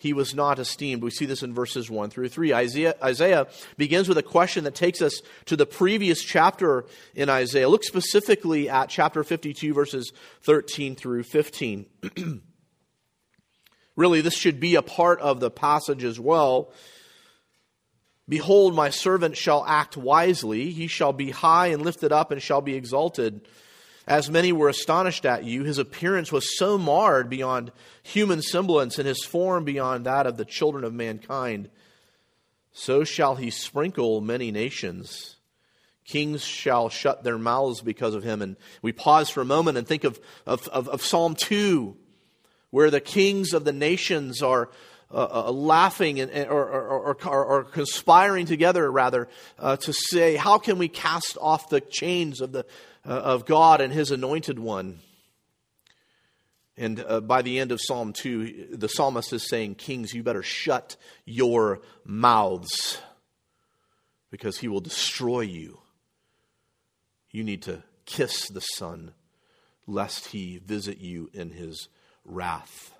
He 0.00 0.14
was 0.14 0.34
not 0.34 0.58
esteemed. 0.58 1.02
We 1.02 1.10
see 1.10 1.26
this 1.26 1.42
in 1.42 1.52
verses 1.52 1.90
1 1.90 2.08
through 2.08 2.30
3. 2.30 2.54
Isaiah, 2.54 2.94
Isaiah 3.04 3.48
begins 3.76 4.08
with 4.08 4.16
a 4.16 4.22
question 4.22 4.64
that 4.64 4.74
takes 4.74 5.02
us 5.02 5.20
to 5.44 5.56
the 5.56 5.66
previous 5.66 6.22
chapter 6.22 6.86
in 7.14 7.28
Isaiah. 7.28 7.68
Look 7.68 7.84
specifically 7.84 8.70
at 8.70 8.88
chapter 8.88 9.22
52, 9.22 9.74
verses 9.74 10.10
13 10.40 10.94
through 10.96 11.24
15. 11.24 11.84
really, 13.96 14.22
this 14.22 14.38
should 14.38 14.58
be 14.58 14.74
a 14.74 14.82
part 14.82 15.20
of 15.20 15.38
the 15.38 15.50
passage 15.50 16.02
as 16.02 16.18
well. 16.18 16.72
Behold, 18.26 18.74
my 18.74 18.88
servant 18.88 19.36
shall 19.36 19.66
act 19.66 19.98
wisely. 19.98 20.70
He 20.70 20.86
shall 20.86 21.12
be 21.12 21.30
high 21.30 21.66
and 21.66 21.82
lifted 21.82 22.10
up 22.10 22.30
and 22.30 22.40
shall 22.40 22.62
be 22.62 22.74
exalted. 22.74 23.46
As 24.10 24.28
many 24.28 24.52
were 24.52 24.68
astonished 24.68 25.24
at 25.24 25.44
you, 25.44 25.62
his 25.62 25.78
appearance 25.78 26.32
was 26.32 26.58
so 26.58 26.76
marred 26.76 27.30
beyond 27.30 27.70
human 28.02 28.42
semblance, 28.42 28.98
and 28.98 29.06
his 29.06 29.24
form 29.24 29.64
beyond 29.64 30.04
that 30.04 30.26
of 30.26 30.36
the 30.36 30.44
children 30.44 30.82
of 30.82 30.92
mankind. 30.92 31.70
So 32.72 33.04
shall 33.04 33.36
he 33.36 33.50
sprinkle 33.50 34.20
many 34.20 34.50
nations. 34.50 35.36
Kings 36.04 36.42
shall 36.42 36.88
shut 36.88 37.22
their 37.22 37.38
mouths 37.38 37.82
because 37.82 38.16
of 38.16 38.24
him. 38.24 38.42
And 38.42 38.56
we 38.82 38.90
pause 38.90 39.30
for 39.30 39.42
a 39.42 39.44
moment 39.44 39.78
and 39.78 39.86
think 39.86 40.02
of, 40.02 40.18
of, 40.44 40.66
of, 40.70 40.88
of 40.88 41.04
Psalm 41.04 41.36
2, 41.36 41.96
where 42.70 42.90
the 42.90 43.00
kings 43.00 43.52
of 43.52 43.64
the 43.64 43.72
nations 43.72 44.42
are 44.42 44.70
uh, 45.12 45.46
uh, 45.46 45.52
laughing 45.52 46.18
and, 46.18 46.48
or, 46.48 46.68
or, 46.68 47.14
or, 47.14 47.44
or, 47.44 47.64
conspiring 47.64 48.46
together, 48.46 48.90
rather, 48.90 49.28
uh, 49.58 49.76
to 49.76 49.92
say, 49.92 50.34
How 50.36 50.58
can 50.58 50.78
we 50.78 50.88
cast 50.88 51.36
off 51.40 51.68
the 51.68 51.80
chains 51.80 52.40
of 52.40 52.52
the 52.52 52.64
uh, 53.06 53.12
of 53.12 53.46
God 53.46 53.80
and 53.80 53.92
his 53.92 54.10
anointed 54.10 54.58
one. 54.58 55.00
And 56.76 57.04
uh, 57.06 57.20
by 57.20 57.42
the 57.42 57.58
end 57.58 57.72
of 57.72 57.80
Psalm 57.82 58.12
2, 58.12 58.68
the 58.72 58.88
psalmist 58.88 59.32
is 59.32 59.48
saying, 59.48 59.74
Kings, 59.74 60.14
you 60.14 60.22
better 60.22 60.42
shut 60.42 60.96
your 61.24 61.82
mouths 62.04 63.00
because 64.30 64.58
he 64.58 64.68
will 64.68 64.80
destroy 64.80 65.40
you. 65.40 65.80
You 67.30 67.44
need 67.44 67.62
to 67.62 67.82
kiss 68.06 68.48
the 68.48 68.60
Son, 68.60 69.12
lest 69.86 70.28
he 70.28 70.58
visit 70.58 70.98
you 70.98 71.30
in 71.32 71.50
his 71.50 71.88
wrath. 72.24 72.92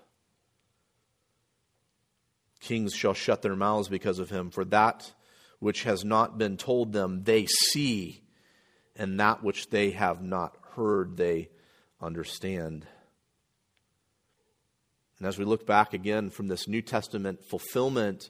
Kings 2.59 2.93
shall 2.93 3.13
shut 3.15 3.41
their 3.41 3.55
mouths 3.55 3.89
because 3.89 4.19
of 4.19 4.29
him, 4.29 4.51
for 4.51 4.63
that 4.65 5.11
which 5.59 5.83
has 5.83 6.05
not 6.05 6.37
been 6.37 6.57
told 6.57 6.93
them 6.93 7.23
they 7.23 7.45
see, 7.45 8.20
and 9.01 9.19
that 9.19 9.43
which 9.43 9.71
they 9.71 9.89
have 9.89 10.21
not 10.21 10.55
heard 10.75 11.17
they 11.17 11.49
understand. 11.99 12.85
And 15.17 15.27
as 15.27 15.39
we 15.39 15.43
look 15.43 15.65
back 15.65 15.95
again 15.95 16.29
from 16.29 16.47
this 16.47 16.67
New 16.67 16.83
Testament 16.83 17.43
fulfillment, 17.43 18.29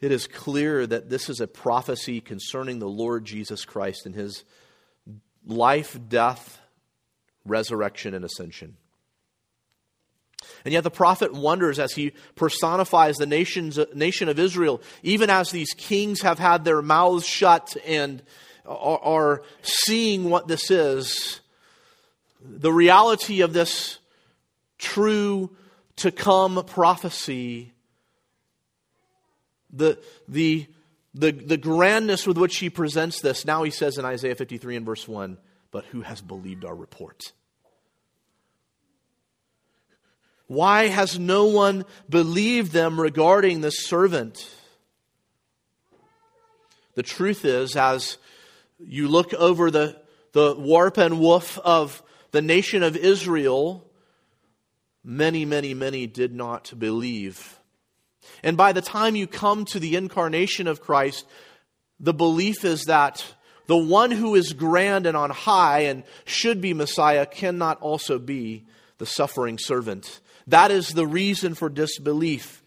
it 0.00 0.10
is 0.10 0.26
clear 0.26 0.84
that 0.84 1.10
this 1.10 1.30
is 1.30 1.40
a 1.40 1.46
prophecy 1.46 2.20
concerning 2.20 2.80
the 2.80 2.88
Lord 2.88 3.24
Jesus 3.24 3.64
Christ 3.64 4.04
and 4.04 4.16
his 4.16 4.42
life, 5.46 5.96
death, 6.08 6.60
resurrection, 7.44 8.14
and 8.14 8.24
ascension. 8.24 8.76
And 10.64 10.74
yet 10.74 10.82
the 10.82 10.90
prophet 10.90 11.32
wonders 11.32 11.78
as 11.78 11.92
he 11.92 12.14
personifies 12.34 13.16
the 13.16 13.26
nations, 13.26 13.78
nation 13.94 14.28
of 14.28 14.40
Israel, 14.40 14.82
even 15.04 15.30
as 15.30 15.52
these 15.52 15.72
kings 15.72 16.22
have 16.22 16.40
had 16.40 16.64
their 16.64 16.82
mouths 16.82 17.24
shut 17.24 17.76
and 17.86 18.24
are, 18.64 18.98
are 18.98 19.42
seeing 19.62 20.30
what 20.30 20.48
this 20.48 20.70
is, 20.70 21.40
the 22.44 22.72
reality 22.72 23.40
of 23.40 23.52
this 23.52 23.98
true 24.78 25.50
to 25.96 26.10
come 26.10 26.64
prophecy, 26.66 27.72
the, 29.72 29.98
the, 30.28 30.66
the, 31.14 31.30
the 31.30 31.56
grandness 31.56 32.26
with 32.26 32.36
which 32.36 32.58
he 32.58 32.70
presents 32.70 33.20
this, 33.20 33.44
now 33.44 33.62
he 33.62 33.70
says 33.70 33.98
in 33.98 34.04
Isaiah 34.04 34.34
53 34.34 34.76
and 34.76 34.86
verse 34.86 35.06
1 35.06 35.38
But 35.70 35.84
who 35.86 36.02
has 36.02 36.20
believed 36.20 36.64
our 36.64 36.74
report? 36.74 37.32
Why 40.46 40.88
has 40.88 41.18
no 41.18 41.46
one 41.46 41.84
believed 42.10 42.72
them 42.72 43.00
regarding 43.00 43.60
this 43.60 43.86
servant? 43.86 44.46
The 46.94 47.02
truth 47.02 47.46
is, 47.46 47.74
as 47.74 48.18
you 48.86 49.08
look 49.08 49.34
over 49.34 49.70
the, 49.70 50.00
the 50.32 50.54
warp 50.54 50.98
and 50.98 51.20
woof 51.20 51.58
of 51.58 52.02
the 52.30 52.42
nation 52.42 52.82
of 52.82 52.96
Israel, 52.96 53.90
many, 55.04 55.44
many, 55.44 55.74
many 55.74 56.06
did 56.06 56.34
not 56.34 56.72
believe. 56.78 57.58
And 58.42 58.56
by 58.56 58.72
the 58.72 58.82
time 58.82 59.16
you 59.16 59.26
come 59.26 59.64
to 59.66 59.78
the 59.78 59.96
incarnation 59.96 60.66
of 60.66 60.80
Christ, 60.80 61.26
the 62.00 62.14
belief 62.14 62.64
is 62.64 62.84
that 62.84 63.24
the 63.66 63.76
one 63.76 64.10
who 64.10 64.34
is 64.34 64.52
grand 64.52 65.06
and 65.06 65.16
on 65.16 65.30
high 65.30 65.80
and 65.80 66.04
should 66.24 66.60
be 66.60 66.74
Messiah 66.74 67.26
cannot 67.26 67.80
also 67.80 68.18
be 68.18 68.66
the 68.98 69.06
suffering 69.06 69.58
servant. 69.58 70.20
That 70.46 70.70
is 70.70 70.88
the 70.88 71.06
reason 71.06 71.54
for 71.54 71.68
disbelief. 71.68 72.61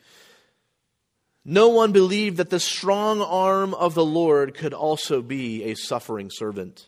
No 1.48 1.70
one 1.70 1.92
believed 1.92 2.38
that 2.38 2.50
the 2.50 2.60
strong 2.60 3.22
arm 3.22 3.76
of 3.76 3.94
the 3.94 4.04
Lord 4.04 4.56
could 4.56 4.74
also 4.74 5.22
be 5.22 5.66
a 5.66 5.76
suffering 5.76 6.32
servant. 6.32 6.88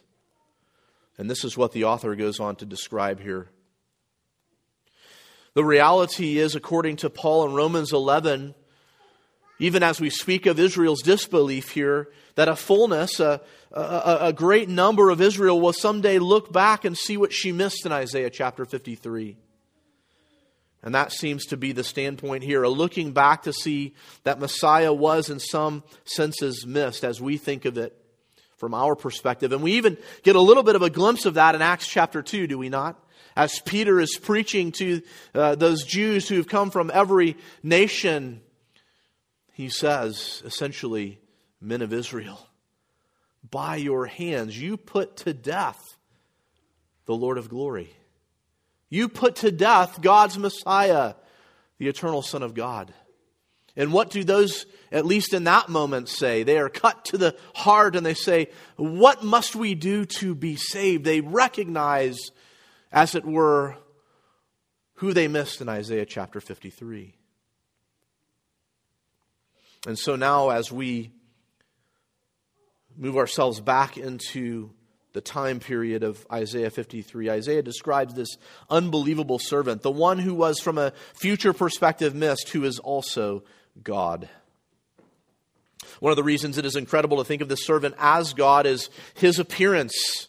And 1.20 1.30
this 1.30 1.44
is 1.44 1.56
what 1.56 1.74
the 1.74 1.84
author 1.84 2.16
goes 2.16 2.40
on 2.40 2.56
to 2.58 2.66
describe 2.66 3.22
here. 3.22 3.50
The 5.54 5.64
reality 5.64 6.40
is, 6.40 6.56
according 6.56 6.98
to 6.98 7.10
Paul 7.10 7.48
in 7.48 7.54
Romans 7.54 7.94
11, 7.94 8.56
even 9.60 9.84
as 9.84 10.00
we 10.00 10.10
speak 10.10 10.48
of 10.48 10.60
Israel's 10.60 11.02
disbelief 11.02 11.72
here, 11.72 12.10
that 12.36 12.48
a 12.48 12.56
fullness, 12.56 13.20
a, 13.20 13.42
a, 13.72 14.18
a, 14.22 14.34
great 14.34 14.70
number 14.70 15.10
of 15.10 15.20
Israel 15.20 15.60
will 15.60 15.74
someday 15.74 16.20
look 16.20 16.52
back 16.52 16.86
and 16.86 16.96
see 16.96 17.18
what 17.18 17.34
she 17.34 17.52
missed 17.52 17.86
in 17.86 17.92
Isaiah 17.92 18.30
chapter 18.30 18.66
53. 18.66 19.38
And 20.84 20.94
that 20.96 21.12
seems 21.12 21.48
to 21.48 21.58
be 21.58 21.72
the 21.72 21.84
standpoint 21.84 22.44
here, 22.44 22.64
a 22.64 22.70
looking 22.70 23.12
back 23.12 23.44
to 23.44 23.54
see 23.54 23.96
that 24.24 24.40
Messiah 24.40 24.94
was, 24.94 25.30
in 25.30 25.40
some 25.40 25.84
senses, 26.06 26.66
missed 26.66 27.04
as 27.04 27.20
we 27.20 27.38
think 27.38 27.66
of 27.66 27.78
it 27.78 28.00
from 28.58 28.74
our 28.74 28.96
perspective. 28.96 29.52
And 29.52 29.64
we 29.64 29.74
even 29.74 29.98
get 30.24 30.36
a 30.36 30.42
little 30.42 30.64
bit 30.64 30.76
of 30.76 30.82
a 30.82 30.90
glimpse 30.90 31.26
of 31.26 31.36
that 31.36 31.56
in 31.56 31.62
Acts 31.62 31.88
chapter 31.88 32.22
2, 32.22 32.48
do 32.48 32.58
we 32.58 32.70
not? 32.70 33.04
As 33.36 33.60
Peter 33.60 34.00
is 34.00 34.18
preaching 34.18 34.72
to 34.74 35.02
uh, 35.36 35.56
those 35.56 35.84
Jews 35.84 36.28
who 36.28 36.36
have 36.38 36.48
come 36.48 36.72
from 36.72 36.90
every 36.92 37.38
nation, 37.62 38.42
he 39.54 39.70
says, 39.70 40.42
essentially, 40.44 41.20
men 41.62 41.82
of 41.82 41.94
Israel, 41.94 42.48
by 43.50 43.76
your 43.76 44.06
hands 44.06 44.60
you 44.60 44.76
put 44.78 45.18
to 45.18 45.34
death 45.34 45.80
the 47.06 47.16
Lord 47.16 47.38
of 47.38 47.50
glory. 47.50 47.94
You 48.90 49.10
put 49.10 49.38
to 49.38 49.52
death 49.52 50.02
God's 50.02 50.38
Messiah, 50.38 51.16
the 51.78 51.88
eternal 51.88 52.22
Son 52.22 52.44
of 52.44 52.54
God. 52.54 52.94
And 53.76 53.94
what 53.94 54.10
do 54.10 54.24
those, 54.24 54.66
at 54.92 55.06
least 55.06 55.34
in 55.34 55.44
that 55.44 55.70
moment, 55.70 56.10
say? 56.10 56.44
They 56.44 56.58
are 56.58 56.70
cut 56.70 57.06
to 57.06 57.18
the 57.18 57.38
heart 57.54 57.96
and 57.96 58.06
they 58.06 58.16
say, 58.16 58.48
What 58.76 59.24
must 59.24 59.56
we 59.56 59.76
do 59.76 60.06
to 60.06 60.34
be 60.34 60.56
saved? 60.56 61.04
They 61.04 61.22
recognize, 61.22 62.32
as 62.92 63.14
it 63.14 63.24
were, 63.24 63.78
who 64.96 65.14
they 65.14 65.28
missed 65.28 65.62
in 65.62 65.70
Isaiah 65.70 66.08
chapter 66.08 66.42
53. 66.42 67.14
And 69.86 69.98
so 69.98 70.16
now, 70.16 70.50
as 70.50 70.72
we 70.72 71.12
move 72.98 73.16
ourselves 73.16 73.62
back 73.62 73.98
into 73.98 74.72
the 75.18 75.22
time 75.22 75.60
period 75.60 76.04
of 76.04 76.28
Isaiah 76.32 76.70
53. 76.70 77.32
Isaiah 77.32 77.64
describes 77.64 78.14
this 78.14 78.38
unbelievable 78.70 79.40
servant, 79.40 79.82
the 79.82 79.90
one 79.90 80.20
who 80.20 80.36
was, 80.36 80.60
from 80.60 80.78
a 80.78 80.94
future 81.16 81.54
perspective, 81.54 82.14
missed, 82.14 82.50
who 82.50 82.64
is 82.64 82.78
also 82.78 83.44
God. 83.82 84.30
One 86.00 86.12
of 86.12 86.16
the 86.16 86.24
reasons 86.24 86.60
it 86.60 86.68
is 86.68 86.76
incredible 86.76 87.18
to 87.18 87.24
think 87.24 87.42
of 87.42 87.50
this 87.50 87.66
servant 87.66 87.96
as 87.98 88.36
God 88.36 88.68
is 88.68 88.92
his 89.16 89.40
appearance. 89.40 90.28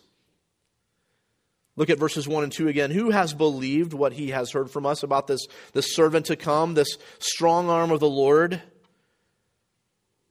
Look 1.77 1.91
at 1.91 1.99
verses 1.99 2.27
1 2.27 2.45
and 2.45 2.53
2 2.53 2.69
again. 2.69 2.91
Who 2.91 3.11
has 3.11 3.35
believed 3.35 3.93
what 3.93 4.15
he 4.15 4.31
has 4.31 4.53
heard 4.53 4.71
from 4.71 4.87
us 4.87 5.03
about 5.03 5.27
this, 5.27 5.47
this 5.75 5.95
servant 5.95 6.25
to 6.27 6.37
come, 6.37 6.73
this 6.73 6.97
strong 7.19 7.69
arm 7.69 7.91
of 7.91 8.01
the 8.01 8.09
Lord? 8.09 8.63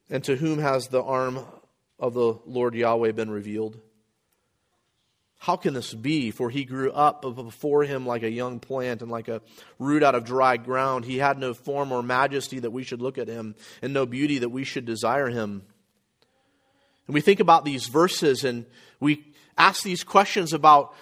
And 0.10 0.24
to 0.24 0.36
whom 0.36 0.58
has 0.58 0.88
the 0.88 1.04
arm 1.04 1.46
of 2.00 2.16
the 2.16 2.40
Lord 2.48 2.74
Yahweh 2.74 3.12
been 3.12 3.30
revealed? 3.30 3.80
How 5.40 5.56
can 5.56 5.74
this 5.74 5.94
be? 5.94 6.32
For 6.32 6.50
he 6.50 6.66
grew 6.66 6.92
up 6.92 7.22
before 7.22 7.84
him 7.84 8.06
like 8.06 8.24
a 8.24 8.30
young 8.30 8.60
plant 8.60 9.02
and 9.02 9.12
like 9.12 9.28
a 9.28 9.42
root 9.78 10.02
out 10.02 10.16
of 10.16 10.26
dry 10.26 10.58
ground. 10.58 11.06
He 11.06 11.18
had 11.18 11.38
no 11.38 11.54
form 11.54 11.92
or 11.92 12.02
majesty 12.02 12.60
that 12.60 12.72
we 12.72 12.84
should 12.84 13.02
look 13.02 13.18
at 13.18 13.28
him, 13.28 13.56
and 13.82 13.94
no 13.94 14.06
beauty 14.06 14.40
that 14.40 14.50
we 14.50 14.64
should 14.64 14.86
desire 14.86 15.30
him. 15.30 15.64
And 17.06 17.14
we 17.14 17.22
think 17.22 17.40
about 17.40 17.66
these 17.66 17.88
verses 17.88 18.44
and 18.44 18.66
we 19.00 19.26
ask 19.58 19.84
these 19.84 20.04
questions 20.04 20.54
about 20.54 20.94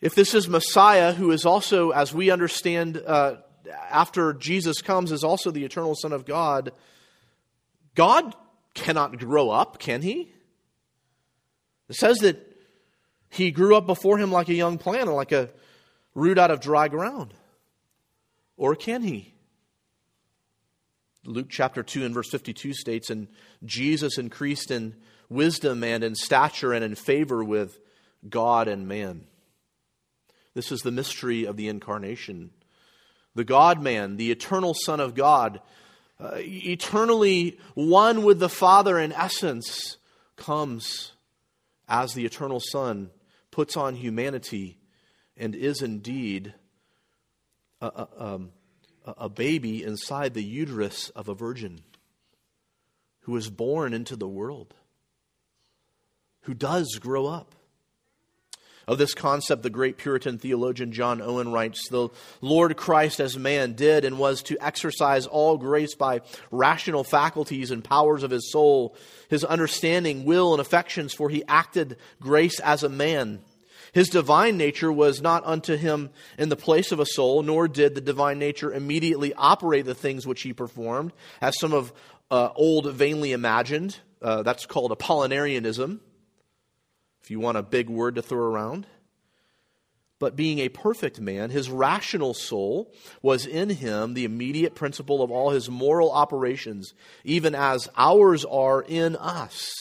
if 0.00 0.14
this 0.16 0.34
is 0.34 0.48
Messiah, 0.48 1.12
who 1.12 1.30
is 1.30 1.46
also, 1.46 1.90
as 1.90 2.12
we 2.12 2.30
understand, 2.30 3.00
uh, 3.06 3.36
after 3.88 4.32
Jesus 4.32 4.82
comes, 4.82 5.12
is 5.12 5.22
also 5.22 5.52
the 5.52 5.64
eternal 5.64 5.94
Son 5.94 6.12
of 6.12 6.26
God. 6.26 6.72
God 7.94 8.34
cannot 8.74 9.18
grow 9.18 9.50
up, 9.50 9.78
can 9.78 10.02
he? 10.02 10.32
It 11.88 11.94
says 11.94 12.18
that 12.18 12.51
he 13.32 13.50
grew 13.50 13.74
up 13.76 13.86
before 13.86 14.18
him 14.18 14.30
like 14.30 14.50
a 14.50 14.54
young 14.54 14.76
plant 14.76 15.08
like 15.08 15.32
a 15.32 15.48
root 16.14 16.36
out 16.36 16.50
of 16.50 16.60
dry 16.60 16.88
ground. 16.88 17.32
Or 18.58 18.76
can 18.76 19.02
he? 19.02 19.32
Luke 21.24 21.46
chapter 21.48 21.82
2 21.82 22.04
and 22.04 22.14
verse 22.14 22.28
52 22.28 22.74
states, 22.74 23.08
And 23.08 23.28
Jesus 23.64 24.18
increased 24.18 24.70
in 24.70 24.96
wisdom 25.30 25.82
and 25.82 26.04
in 26.04 26.14
stature 26.14 26.74
and 26.74 26.84
in 26.84 26.94
favor 26.94 27.42
with 27.42 27.78
God 28.28 28.68
and 28.68 28.86
man. 28.86 29.24
This 30.52 30.70
is 30.70 30.82
the 30.82 30.90
mystery 30.90 31.46
of 31.46 31.56
the 31.56 31.68
incarnation. 31.68 32.50
The 33.34 33.44
God 33.44 33.80
man, 33.80 34.18
the 34.18 34.30
eternal 34.30 34.74
Son 34.74 35.00
of 35.00 35.14
God, 35.14 35.62
uh, 36.20 36.32
eternally 36.36 37.58
one 37.72 38.24
with 38.24 38.40
the 38.40 38.50
Father 38.50 38.98
in 38.98 39.10
essence, 39.10 39.96
comes 40.36 41.12
as 41.88 42.12
the 42.12 42.26
eternal 42.26 42.60
Son 42.60 43.10
puts 43.52 43.76
on 43.76 43.94
humanity 43.94 44.78
and 45.36 45.54
is 45.54 45.80
indeed 45.80 46.52
a, 47.80 47.86
a, 47.86 48.08
um, 48.18 48.50
a, 49.04 49.28
baby 49.28 49.84
inside 49.84 50.34
the 50.34 50.42
uterus 50.42 51.10
of 51.10 51.28
a 51.28 51.34
virgin 51.34 51.80
who 53.20 53.36
is 53.36 53.48
born 53.48 53.92
into 53.92 54.16
the 54.16 54.28
world, 54.28 54.74
who 56.42 56.54
does 56.54 56.98
grow 57.00 57.26
up. 57.26 57.54
Of 58.88 58.98
this 58.98 59.14
concept, 59.14 59.62
the 59.62 59.70
great 59.70 59.96
Puritan 59.96 60.38
theologian 60.38 60.90
John 60.92 61.22
Owen 61.22 61.52
writes 61.52 61.88
The 61.88 62.08
Lord 62.40 62.76
Christ 62.76 63.20
as 63.20 63.38
man 63.38 63.74
did 63.74 64.04
and 64.04 64.18
was 64.18 64.42
to 64.44 64.58
exercise 64.60 65.26
all 65.26 65.56
grace 65.56 65.94
by 65.94 66.20
rational 66.50 67.04
faculties 67.04 67.70
and 67.70 67.84
powers 67.84 68.24
of 68.24 68.32
his 68.32 68.50
soul, 68.50 68.96
his 69.28 69.44
understanding, 69.44 70.24
will, 70.24 70.52
and 70.52 70.60
affections, 70.60 71.14
for 71.14 71.30
he 71.30 71.44
acted 71.46 71.96
grace 72.20 72.58
as 72.58 72.82
a 72.82 72.88
man. 72.88 73.40
His 73.92 74.08
divine 74.08 74.56
nature 74.56 74.90
was 74.90 75.20
not 75.20 75.44
unto 75.46 75.76
him 75.76 76.10
in 76.36 76.48
the 76.48 76.56
place 76.56 76.90
of 76.90 76.98
a 76.98 77.06
soul, 77.06 77.42
nor 77.42 77.68
did 77.68 77.94
the 77.94 78.00
divine 78.00 78.38
nature 78.38 78.72
immediately 78.72 79.32
operate 79.34 79.84
the 79.84 79.94
things 79.94 80.26
which 80.26 80.42
he 80.42 80.52
performed, 80.52 81.12
as 81.40 81.58
some 81.58 81.72
of 81.72 81.92
uh, 82.30 82.48
old 82.56 82.90
vainly 82.92 83.32
imagined. 83.32 83.98
Uh, 84.20 84.42
that's 84.42 84.66
called 84.66 84.96
Apollinarianism 84.96 86.00
if 87.22 87.30
you 87.30 87.40
want 87.40 87.58
a 87.58 87.62
big 87.62 87.88
word 87.88 88.16
to 88.16 88.22
throw 88.22 88.44
around. 88.44 88.86
But 90.18 90.36
being 90.36 90.60
a 90.60 90.68
perfect 90.68 91.20
man, 91.20 91.50
his 91.50 91.68
rational 91.68 92.32
soul 92.32 92.94
was 93.22 93.44
in 93.44 93.70
him 93.70 94.14
the 94.14 94.24
immediate 94.24 94.76
principle 94.76 95.20
of 95.20 95.32
all 95.32 95.50
his 95.50 95.68
moral 95.68 96.12
operations, 96.12 96.94
even 97.24 97.56
as 97.56 97.88
ours 97.96 98.44
are 98.44 98.82
in 98.82 99.16
us. 99.16 99.72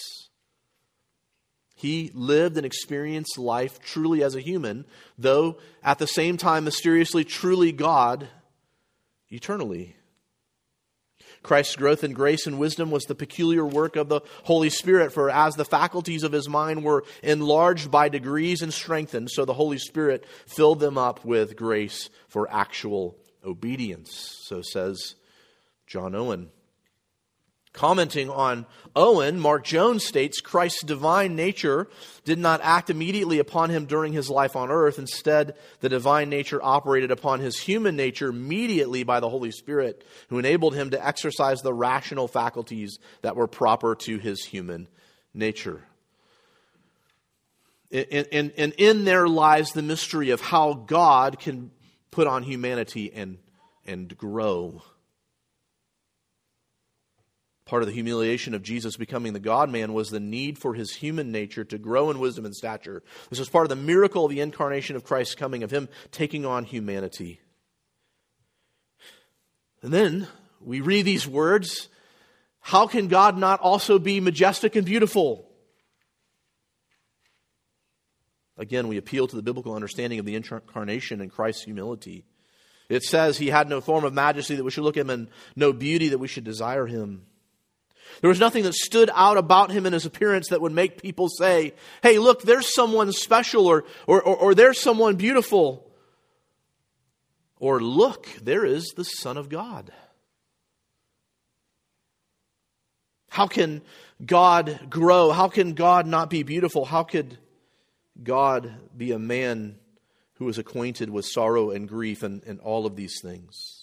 He 1.75 2.12
lived 2.13 2.58
and 2.58 2.65
experienced 2.65 3.38
life 3.38 3.80
truly 3.80 4.23
as 4.23 4.36
a 4.36 4.39
human, 4.39 4.86
though 5.17 5.58
at 5.84 5.99
the 5.99 6.08
same 6.08 6.38
time 6.38 6.63
mysteriously 6.63 7.23
truly 7.23 7.71
God 7.71 8.27
eternally. 9.30 9.95
Christ's 11.43 11.75
growth 11.75 12.04
in 12.04 12.13
grace 12.13 12.45
and 12.45 12.60
wisdom 12.60 12.91
was 12.91 13.06
the 13.06 13.15
peculiar 13.15 13.65
work 13.65 13.95
of 13.95 14.10
the 14.10 14.21
Holy 14.43 14.69
Spirit, 14.69 15.12
for 15.12 15.30
as 15.30 15.56
the 15.56 15.65
faculties 15.65 16.23
of 16.23 16.32
his 16.32 16.47
mind 16.47 16.84
were 16.84 17.04
enlarged 17.23 17.89
by 17.89 18.10
degrees 18.10 18.62
and 18.62 18.73
strengthened, 18.73 19.32
so 19.32 19.43
the 19.45 19.54
Holy 19.54 19.80
Spirit 19.80 20.25
filled 20.45 20.80
them 20.80 20.97
up 20.97 21.25
with 21.25 21.56
grace 21.56 22.10
for 22.27 22.51
actual 22.51 23.17
obedience. 23.43 24.38
So 24.43 24.62
says 24.62 25.15
John 25.88 26.13
Owen. 26.13 26.49
Commenting 27.73 28.29
on 28.29 28.65
Owen, 28.97 29.39
Mark 29.39 29.63
Jones 29.63 30.05
states 30.05 30.41
Christ's 30.41 30.84
divine 30.84 31.38
nature 31.38 31.88
did 32.25 32.38
not 32.38 32.60
act 32.62 32.89
immediately 32.89 33.39
upon 33.39 33.69
him 33.69 33.86
during 33.86 34.12
his 34.12 34.29
life 34.29 34.57
on 34.57 34.69
earth. 34.69 34.99
Instead, 34.99 35.55
the 35.79 35.88
divine 35.88 36.29
nature 36.29 36.60
operated 36.62 37.12
upon 37.12 37.39
his 37.39 37.57
human 37.57 37.95
nature 37.95 38.27
immediately 38.27 39.03
by 39.03 39.21
the 39.21 39.29
Holy 39.29 39.51
Spirit, 39.51 40.05
who 40.27 40.38
enabled 40.38 40.75
him 40.75 40.89
to 40.89 41.05
exercise 41.05 41.62
the 41.62 41.73
rational 41.73 42.27
faculties 42.27 42.99
that 43.21 43.38
were 43.38 43.47
proper 43.47 43.95
to 43.95 44.17
his 44.17 44.43
human 44.43 44.89
nature. 45.34 45.81
And, 47.89 48.27
and, 48.34 48.53
and 48.57 48.73
in 48.77 49.05
there 49.05 49.29
lies 49.29 49.71
the 49.71 49.81
mystery 49.81 50.31
of 50.31 50.41
how 50.41 50.73
God 50.73 51.39
can 51.39 51.71
put 52.10 52.27
on 52.27 52.43
humanity 52.43 53.13
and, 53.13 53.38
and 53.88 54.17
grow 54.17 54.84
Part 57.71 57.84
of 57.84 57.88
the 57.88 57.95
humiliation 57.95 58.53
of 58.53 58.63
Jesus 58.63 58.97
becoming 58.97 59.31
the 59.31 59.39
God 59.39 59.69
man 59.69 59.93
was 59.93 60.10
the 60.10 60.19
need 60.19 60.57
for 60.57 60.73
his 60.73 60.93
human 60.93 61.31
nature 61.31 61.63
to 61.63 61.77
grow 61.77 62.12
in 62.12 62.19
wisdom 62.19 62.43
and 62.43 62.53
stature. 62.53 63.01
This 63.29 63.39
was 63.39 63.47
part 63.47 63.63
of 63.63 63.69
the 63.69 63.77
miracle 63.77 64.25
of 64.25 64.29
the 64.29 64.41
incarnation 64.41 64.97
of 64.97 65.05
Christ's 65.05 65.36
coming, 65.36 65.63
of 65.63 65.71
him 65.71 65.88
taking 66.12 66.45
on 66.45 66.65
humanity. 66.65 67.39
And 69.81 69.93
then 69.93 70.27
we 70.60 70.81
read 70.81 71.05
these 71.05 71.25
words 71.25 71.88
How 72.60 72.88
can 72.88 73.07
God 73.07 73.38
not 73.38 73.62
also 73.62 73.99
be 73.99 74.19
majestic 74.19 74.75
and 74.75 74.86
beautiful? 74.86 75.49
Again, 78.57 78.89
we 78.89 78.97
appeal 78.97 79.27
to 79.27 79.36
the 79.38 79.41
biblical 79.41 79.75
understanding 79.75 80.19
of 80.19 80.25
the 80.25 80.36
incarnation 80.36 81.21
and 81.21 81.31
Christ's 81.31 81.63
humility. 81.63 82.25
It 82.89 83.03
says 83.03 83.38
he 83.38 83.47
had 83.47 83.69
no 83.69 83.79
form 83.79 84.03
of 84.03 84.13
majesty 84.13 84.55
that 84.55 84.65
we 84.65 84.71
should 84.71 84.84
look 84.84 84.97
at 84.97 85.05
him 85.05 85.10
and 85.10 85.29
no 85.55 85.71
beauty 85.71 86.10
that 86.10 86.19
we 86.19 86.27
should 86.27 86.43
desire 86.43 86.86
him. 86.86 87.27
There 88.19 88.30
was 88.30 88.39
nothing 88.39 88.63
that 88.63 88.74
stood 88.74 89.10
out 89.13 89.38
about 89.38 89.71
him 89.71 89.86
in 89.86 89.93
his 89.93 90.06
appearance 90.06 90.50
that 90.50 90.62
would 90.62 90.74
make 90.74 91.02
people 91.02 91.30
say, 91.30 91.74
hey, 92.04 92.19
look, 92.19 92.41
there's 92.41 92.74
someone 92.74 93.12
special 93.12 93.67
or, 93.67 93.86
or, 94.08 94.21
or, 94.21 94.36
or 94.36 94.56
there's 94.56 94.80
someone 94.80 95.15
beautiful. 95.15 95.88
Or 97.60 97.80
look, 97.80 98.28
there 98.41 98.65
is 98.65 98.93
the 98.95 99.04
Son 99.04 99.38
of 99.38 99.50
God. 99.50 99.91
How 103.30 103.47
can 103.47 103.82
God 104.26 104.88
grow? 104.89 105.32
How 105.32 105.47
can 105.47 105.74
God 105.74 106.06
not 106.06 106.30
be 106.30 106.43
beautiful? 106.43 106.84
How 106.86 107.04
could 107.04 107.38
God 108.21 108.74
be 108.95 109.13
a 109.13 109.19
man 109.19 109.78
who 110.34 110.50
is 110.50 110.58
acquainted 110.58 111.10
with 111.10 111.26
sorrow 111.26 111.69
and 111.69 111.88
grief 111.88 112.24
and, 112.24 112.43
and 112.43 112.60
all 112.60 112.86
of 112.86 112.95
these 112.95 113.21
things? 113.21 113.80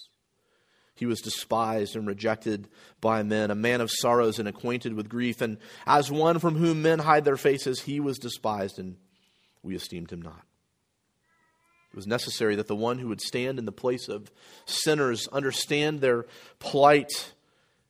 He 0.99 1.05
was 1.05 1.21
despised 1.21 1.95
and 1.95 2.05
rejected 2.05 2.67
by 2.99 3.23
men, 3.23 3.51
a 3.51 3.55
man 3.55 3.79
of 3.79 3.89
sorrows 3.89 4.37
and 4.37 4.49
acquainted 4.49 4.93
with 4.93 5.07
grief. 5.07 5.39
And 5.39 5.57
as 5.87 6.11
one 6.11 6.39
from 6.39 6.55
whom 6.55 6.81
men 6.81 6.99
hide 6.99 7.23
their 7.23 7.37
faces, 7.37 7.79
he 7.79 8.01
was 8.01 8.17
despised, 8.17 8.79
and 8.79 8.97
we 9.63 9.77
esteemed 9.77 10.11
him 10.11 10.21
not. 10.21 10.43
It 11.93 11.95
was 11.95 12.05
necessary 12.05 12.57
that 12.57 12.67
the 12.67 12.75
one 12.75 12.99
who 12.99 13.07
would 13.07 13.21
stand 13.21 13.57
in 13.57 13.63
the 13.63 13.71
place 13.71 14.09
of 14.09 14.29
sinners 14.65 15.25
understand 15.29 16.01
their 16.01 16.25
plight 16.59 17.31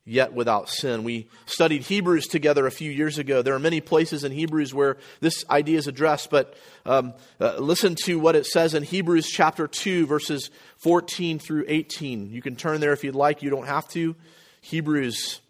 yet 0.10 0.34
without 0.34 0.70
sin. 0.70 1.04
We 1.04 1.28
studied 1.46 1.84
Hebrews 1.84 2.28
together 2.28 2.66
a 2.66 2.72
few 2.72 2.92
years 2.92 3.20
ago. 3.20 3.42
There 3.42 3.54
are 3.54 3.60
many 3.60 3.80
places 3.80 4.24
in 4.24 4.32
Hebrews 4.32 4.74
where 4.74 4.98
this 5.20 5.46
idea 5.50 5.78
is 5.78 5.88
addressed, 5.88 6.32
but 6.32 6.56
um, 6.86 7.14
uh, 7.40 7.58
listen 7.58 7.96
to 8.06 8.20
what 8.20 8.36
it 8.36 8.48
says 8.48 8.74
in 8.74 8.82
Hebrews 8.82 9.30
chapter 9.30 9.68
2, 9.68 10.08
verses 10.08 10.50
14 10.78 11.38
through 11.38 11.66
18. 11.68 12.32
You 12.32 12.42
can 12.42 12.56
turn 12.56 12.82
there 12.82 12.92
if 12.92 13.04
you'd 13.04 13.16
like, 13.16 13.44
you 13.44 13.52
don't 13.52 13.68
have 13.68 13.88
to. 13.90 14.16
Hebrews 14.62 15.42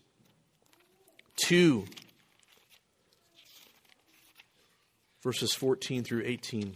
2, 1.46 1.86
verses 5.24 5.54
14 5.54 6.04
through 6.04 6.24
18. 6.26 6.76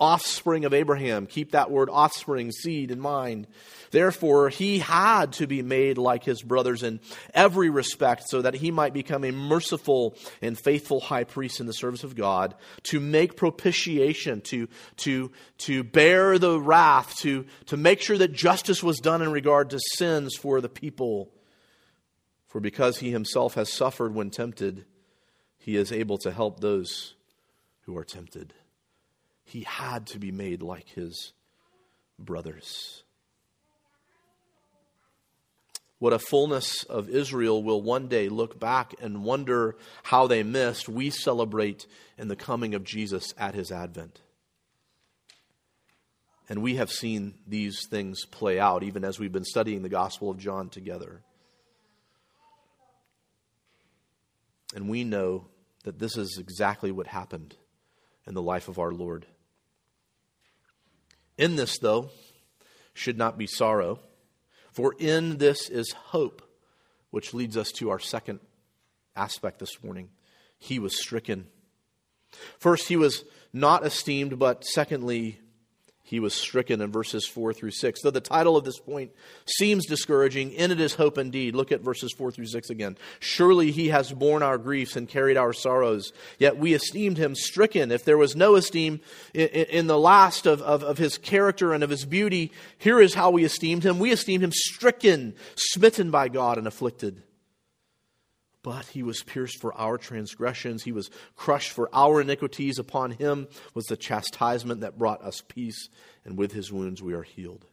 offspring 0.00 0.64
of 0.64 0.72
Abraham. 0.72 1.26
Keep 1.26 1.52
that 1.52 1.70
word 1.70 1.88
offspring, 1.90 2.52
seed 2.52 2.90
in 2.90 3.00
mind. 3.00 3.46
Therefore, 3.90 4.48
he 4.48 4.78
had 4.78 5.32
to 5.34 5.46
be 5.46 5.62
made 5.62 5.98
like 5.98 6.24
his 6.24 6.42
brothers 6.42 6.82
in 6.82 7.00
every 7.34 7.70
respect 7.70 8.28
so 8.28 8.42
that 8.42 8.54
he 8.54 8.70
might 8.70 8.92
become 8.92 9.24
a 9.24 9.32
merciful 9.32 10.14
and 10.40 10.58
faithful 10.58 11.00
high 11.00 11.24
priest 11.24 11.60
in 11.60 11.66
the 11.66 11.72
service 11.72 12.04
of 12.04 12.14
God 12.14 12.54
to 12.84 13.00
make 13.00 13.36
propitiation, 13.36 14.40
to, 14.42 14.68
to, 14.98 15.32
to 15.58 15.82
bear 15.82 16.38
the 16.38 16.60
wrath, 16.60 17.16
to, 17.18 17.46
to 17.66 17.76
make 17.76 18.00
sure 18.00 18.18
that 18.18 18.32
justice 18.32 18.82
was 18.82 18.98
done 18.98 19.22
in 19.22 19.32
regard 19.32 19.70
to 19.70 19.80
sins 19.96 20.36
for 20.36 20.60
the 20.60 20.68
people. 20.68 21.32
For 22.46 22.60
because 22.60 22.98
he 22.98 23.10
himself 23.10 23.54
has 23.54 23.72
suffered 23.72 24.14
when 24.14 24.30
tempted, 24.30 24.84
he 25.58 25.76
is 25.76 25.92
able 25.92 26.18
to 26.18 26.30
help 26.30 26.60
those 26.60 27.14
who 27.82 27.96
are 27.96 28.04
tempted. 28.04 28.54
He 29.48 29.62
had 29.62 30.08
to 30.08 30.18
be 30.18 30.30
made 30.30 30.60
like 30.60 30.90
his 30.90 31.32
brothers. 32.18 33.02
What 35.98 36.12
a 36.12 36.18
fullness 36.18 36.84
of 36.84 37.08
Israel 37.08 37.62
will 37.62 37.80
one 37.80 38.08
day 38.08 38.28
look 38.28 38.60
back 38.60 38.94
and 39.00 39.24
wonder 39.24 39.76
how 40.02 40.26
they 40.26 40.42
missed, 40.42 40.86
we 40.86 41.08
celebrate 41.08 41.86
in 42.18 42.28
the 42.28 42.36
coming 42.36 42.74
of 42.74 42.84
Jesus 42.84 43.32
at 43.38 43.54
his 43.54 43.72
advent. 43.72 44.20
And 46.50 46.62
we 46.62 46.76
have 46.76 46.90
seen 46.90 47.32
these 47.46 47.86
things 47.88 48.26
play 48.26 48.60
out 48.60 48.82
even 48.82 49.02
as 49.02 49.18
we've 49.18 49.32
been 49.32 49.44
studying 49.44 49.80
the 49.80 49.88
Gospel 49.88 50.30
of 50.30 50.36
John 50.36 50.68
together. 50.68 51.22
And 54.74 54.90
we 54.90 55.04
know 55.04 55.46
that 55.84 55.98
this 55.98 56.18
is 56.18 56.36
exactly 56.38 56.92
what 56.92 57.06
happened 57.06 57.56
in 58.26 58.34
the 58.34 58.42
life 58.42 58.68
of 58.68 58.78
our 58.78 58.92
Lord. 58.92 59.24
In 61.38 61.56
this, 61.56 61.78
though, 61.78 62.10
should 62.92 63.16
not 63.16 63.38
be 63.38 63.46
sorrow 63.46 64.00
for 64.78 64.94
in 64.98 65.38
this 65.38 65.68
is 65.68 65.90
hope, 65.90 66.40
which 67.10 67.34
leads 67.34 67.56
us 67.56 67.72
to 67.72 67.90
our 67.90 67.98
second 67.98 68.38
aspect 69.16 69.58
this 69.58 69.82
morning. 69.82 70.10
He 70.56 70.78
was 70.78 71.00
stricken. 71.00 71.48
First, 72.60 72.86
he 72.86 72.96
was 72.96 73.24
not 73.52 73.84
esteemed, 73.84 74.38
but 74.38 74.64
secondly, 74.64 75.40
he 76.08 76.20
was 76.20 76.34
stricken 76.34 76.80
in 76.80 76.90
verses 76.90 77.26
4 77.26 77.52
through 77.52 77.72
6. 77.72 78.00
Though 78.00 78.10
the 78.10 78.18
title 78.18 78.56
of 78.56 78.64
this 78.64 78.78
point 78.78 79.10
seems 79.44 79.84
discouraging, 79.84 80.52
in 80.52 80.70
it 80.70 80.80
is 80.80 80.94
hope 80.94 81.18
indeed. 81.18 81.54
Look 81.54 81.70
at 81.70 81.82
verses 81.82 82.14
4 82.14 82.30
through 82.30 82.46
6 82.46 82.70
again. 82.70 82.96
Surely 83.20 83.72
he 83.72 83.88
has 83.88 84.10
borne 84.10 84.42
our 84.42 84.56
griefs 84.56 84.96
and 84.96 85.06
carried 85.06 85.36
our 85.36 85.52
sorrows, 85.52 86.14
yet 86.38 86.56
we 86.56 86.72
esteemed 86.72 87.18
him 87.18 87.34
stricken. 87.34 87.92
If 87.92 88.06
there 88.06 88.16
was 88.16 88.34
no 88.34 88.54
esteem 88.54 89.00
in, 89.34 89.86
the 89.86 89.98
last 89.98 90.46
of, 90.46 90.62
of, 90.62 90.82
of 90.82 90.96
his 90.96 91.18
character 91.18 91.74
and 91.74 91.84
of 91.84 91.90
his 91.90 92.06
beauty, 92.06 92.52
here 92.78 93.02
is 93.02 93.12
how 93.12 93.30
we 93.30 93.44
esteemed 93.44 93.84
him. 93.84 93.98
We 93.98 94.10
esteemed 94.10 94.42
him 94.42 94.52
stricken, 94.52 95.34
smitten 95.56 96.10
by 96.10 96.28
God, 96.28 96.56
and 96.56 96.66
afflicted. 96.66 97.22
But 98.62 98.86
he 98.86 99.02
was 99.02 99.22
pierced 99.22 99.60
for 99.60 99.72
our 99.74 99.98
transgressions, 99.98 100.82
he 100.82 100.92
was 100.92 101.10
crushed 101.36 101.70
for 101.70 101.88
our 101.92 102.20
iniquities. 102.20 102.78
Upon 102.78 103.12
him 103.12 103.46
was 103.74 103.86
the 103.86 103.96
chastisement 103.96 104.80
that 104.80 104.98
brought 104.98 105.22
us 105.22 105.42
peace, 105.46 105.88
and 106.24 106.36
with 106.36 106.52
his 106.52 106.72
wounds 106.72 107.02
we 107.02 107.14
are 107.14 107.22
healed. 107.22 107.66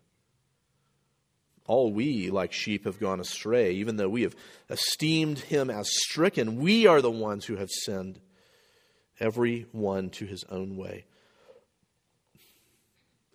All 1.67 1.91
we, 1.91 2.29
like 2.29 2.53
sheep, 2.53 2.85
have 2.85 2.99
gone 2.99 3.19
astray. 3.19 3.71
Even 3.73 3.97
though 3.97 4.09
we 4.09 4.21
have 4.21 4.35
esteemed 4.69 5.39
him 5.39 5.71
as 5.71 5.89
stricken, 5.89 6.57
we 6.57 6.85
are 6.85 7.01
the 7.01 7.09
ones 7.09 7.45
who 7.45 7.55
have 7.55 7.71
sinned, 7.71 8.19
every 9.19 9.65
one 9.71 10.11
to 10.11 10.25
his 10.25 10.43
own 10.49 10.77
way. 10.77 11.05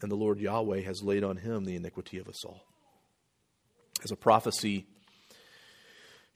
And 0.01 0.11
the 0.11 0.17
Lord 0.17 0.39
Yahweh 0.39 0.83
has 0.83 1.03
laid 1.03 1.25
on 1.25 1.39
him 1.39 1.65
the 1.65 1.75
iniquity 1.75 2.19
of 2.19 2.29
us 2.29 2.45
all. 2.45 2.65
As 4.05 4.13
a 4.13 4.17
prophecy, 4.17 4.87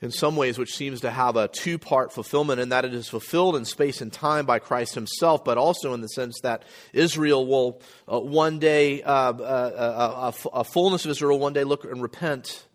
in 0.01 0.11
some 0.11 0.37
ways, 0.37 0.59
which 0.59 0.75
seems 0.75 1.01
to 1.01 1.11
have 1.11 1.37
a 1.37 1.49
two 1.49 1.79
part 1.79 2.13
fulfillment 2.13 2.61
in 2.61 2.71
that 2.71 2.85
it 2.85 2.93
is 2.93 3.09
fulfilled 3.09 3.57
in 3.57 3.65
space 3.65 4.01
and 4.01 4.13
time 4.13 4.45
by 4.45 4.59
Christ 4.59 4.95
himself, 4.95 5.45
but 5.45 5.57
also 5.57 5.95
in 5.95 6.01
the 6.01 6.09
sense 6.09 6.39
that 6.43 6.65
Israel 6.93 7.47
will 7.47 7.81
uh, 8.11 8.21
one 8.21 8.59
day, 8.59 9.03
uh, 9.03 9.33
uh, 9.33 9.33
uh 9.33 10.33
a, 10.55 10.59
a 10.61 10.65
fullness 10.65 11.05
of 11.05 11.11
Israel 11.13 11.39
will 11.39 11.43
one 11.43 11.53
day 11.53 11.65
look 11.65 11.85
and 11.85 12.03
repent. 12.03 12.67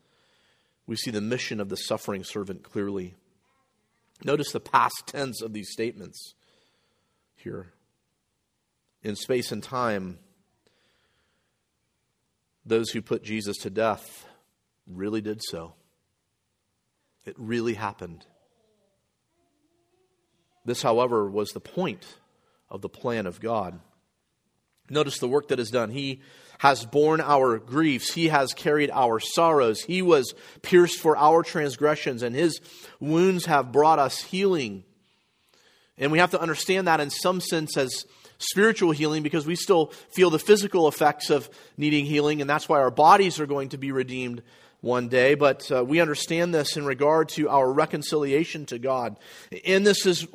We 0.88 0.96
see 0.96 1.12
the 1.12 1.22
mission 1.22 1.60
of 1.60 1.70
the 1.70 1.78
suffering 1.78 2.24
servant 2.24 2.64
clearly. 2.64 3.16
Notice 4.24 4.52
the 4.52 4.60
past 4.60 5.04
tense 5.08 5.42
of 5.42 5.54
these 5.54 5.72
statements 5.72 6.34
here. 7.36 7.74
In 9.04 9.16
space 9.16 9.52
and 9.52 9.64
time, 9.64 10.20
those 12.66 12.90
who 12.90 13.02
put 13.02 13.24
Jesus 13.24 13.58
to 13.58 13.70
death 13.70 14.26
really 14.88 15.22
did 15.22 15.42
so. 15.44 15.74
It 17.30 17.36
really 17.38 17.76
happened. 17.76 18.26
This, 20.66 20.82
however, 20.82 21.30
was 21.30 21.52
the 21.52 21.60
point 21.60 22.04
of 22.72 22.82
the 22.82 22.90
plan 22.90 23.28
of 23.28 23.40
God. 23.40 23.80
Notice 24.90 25.20
the 25.20 25.28
work 25.28 25.50
that 25.50 25.60
is 25.60 25.70
done. 25.70 25.92
He 25.92 26.24
has 26.58 26.86
borne 26.86 27.22
our 27.22 27.60
griefs. 27.60 28.12
He 28.12 28.30
has 28.30 28.54
carried 28.54 28.90
our 28.90 29.20
sorrows. 29.20 29.82
He 29.82 30.02
was 30.02 30.34
pierced 30.64 30.98
for 30.98 31.16
our 31.16 31.44
transgressions, 31.44 32.24
and 32.24 32.36
his 32.36 32.62
wounds 33.00 33.46
have 33.46 33.72
brought 33.72 34.00
us 34.00 34.24
healing. 34.24 34.84
And 36.00 36.12
we 36.12 36.18
have 36.18 36.32
to 36.32 36.42
understand 36.42 36.88
that 36.88 37.00
in 37.00 37.12
some 37.12 37.42
sense 37.42 37.78
as 37.78 38.06
spiritual 38.40 38.90
healing 38.90 39.22
because 39.22 39.46
we 39.46 39.56
still 39.56 39.94
feel 40.10 40.32
the 40.32 40.40
physical 40.40 40.88
effects 40.88 41.30
of 41.30 41.48
needing 41.78 42.06
healing, 42.06 42.42
and 42.42 42.50
that's 42.50 42.68
why 42.68 42.80
our 42.80 42.90
bodies 42.90 43.40
are 43.40 43.46
going 43.46 43.70
to 43.70 43.78
be 43.78 43.92
redeemed 43.92 44.42
one 44.82 45.10
day, 45.10 45.36
but 45.36 45.70
uh, 45.72 45.84
we 45.84 46.00
understand 46.00 46.54
this 46.54 46.78
in 46.78 46.86
regard 46.86 47.30
to 47.30 47.50
our 47.50 47.72
reconciliation 47.72 48.66
to 48.68 48.80
God. 48.80 49.18
In 49.64 49.84
this 49.84 50.06
is 50.06 50.28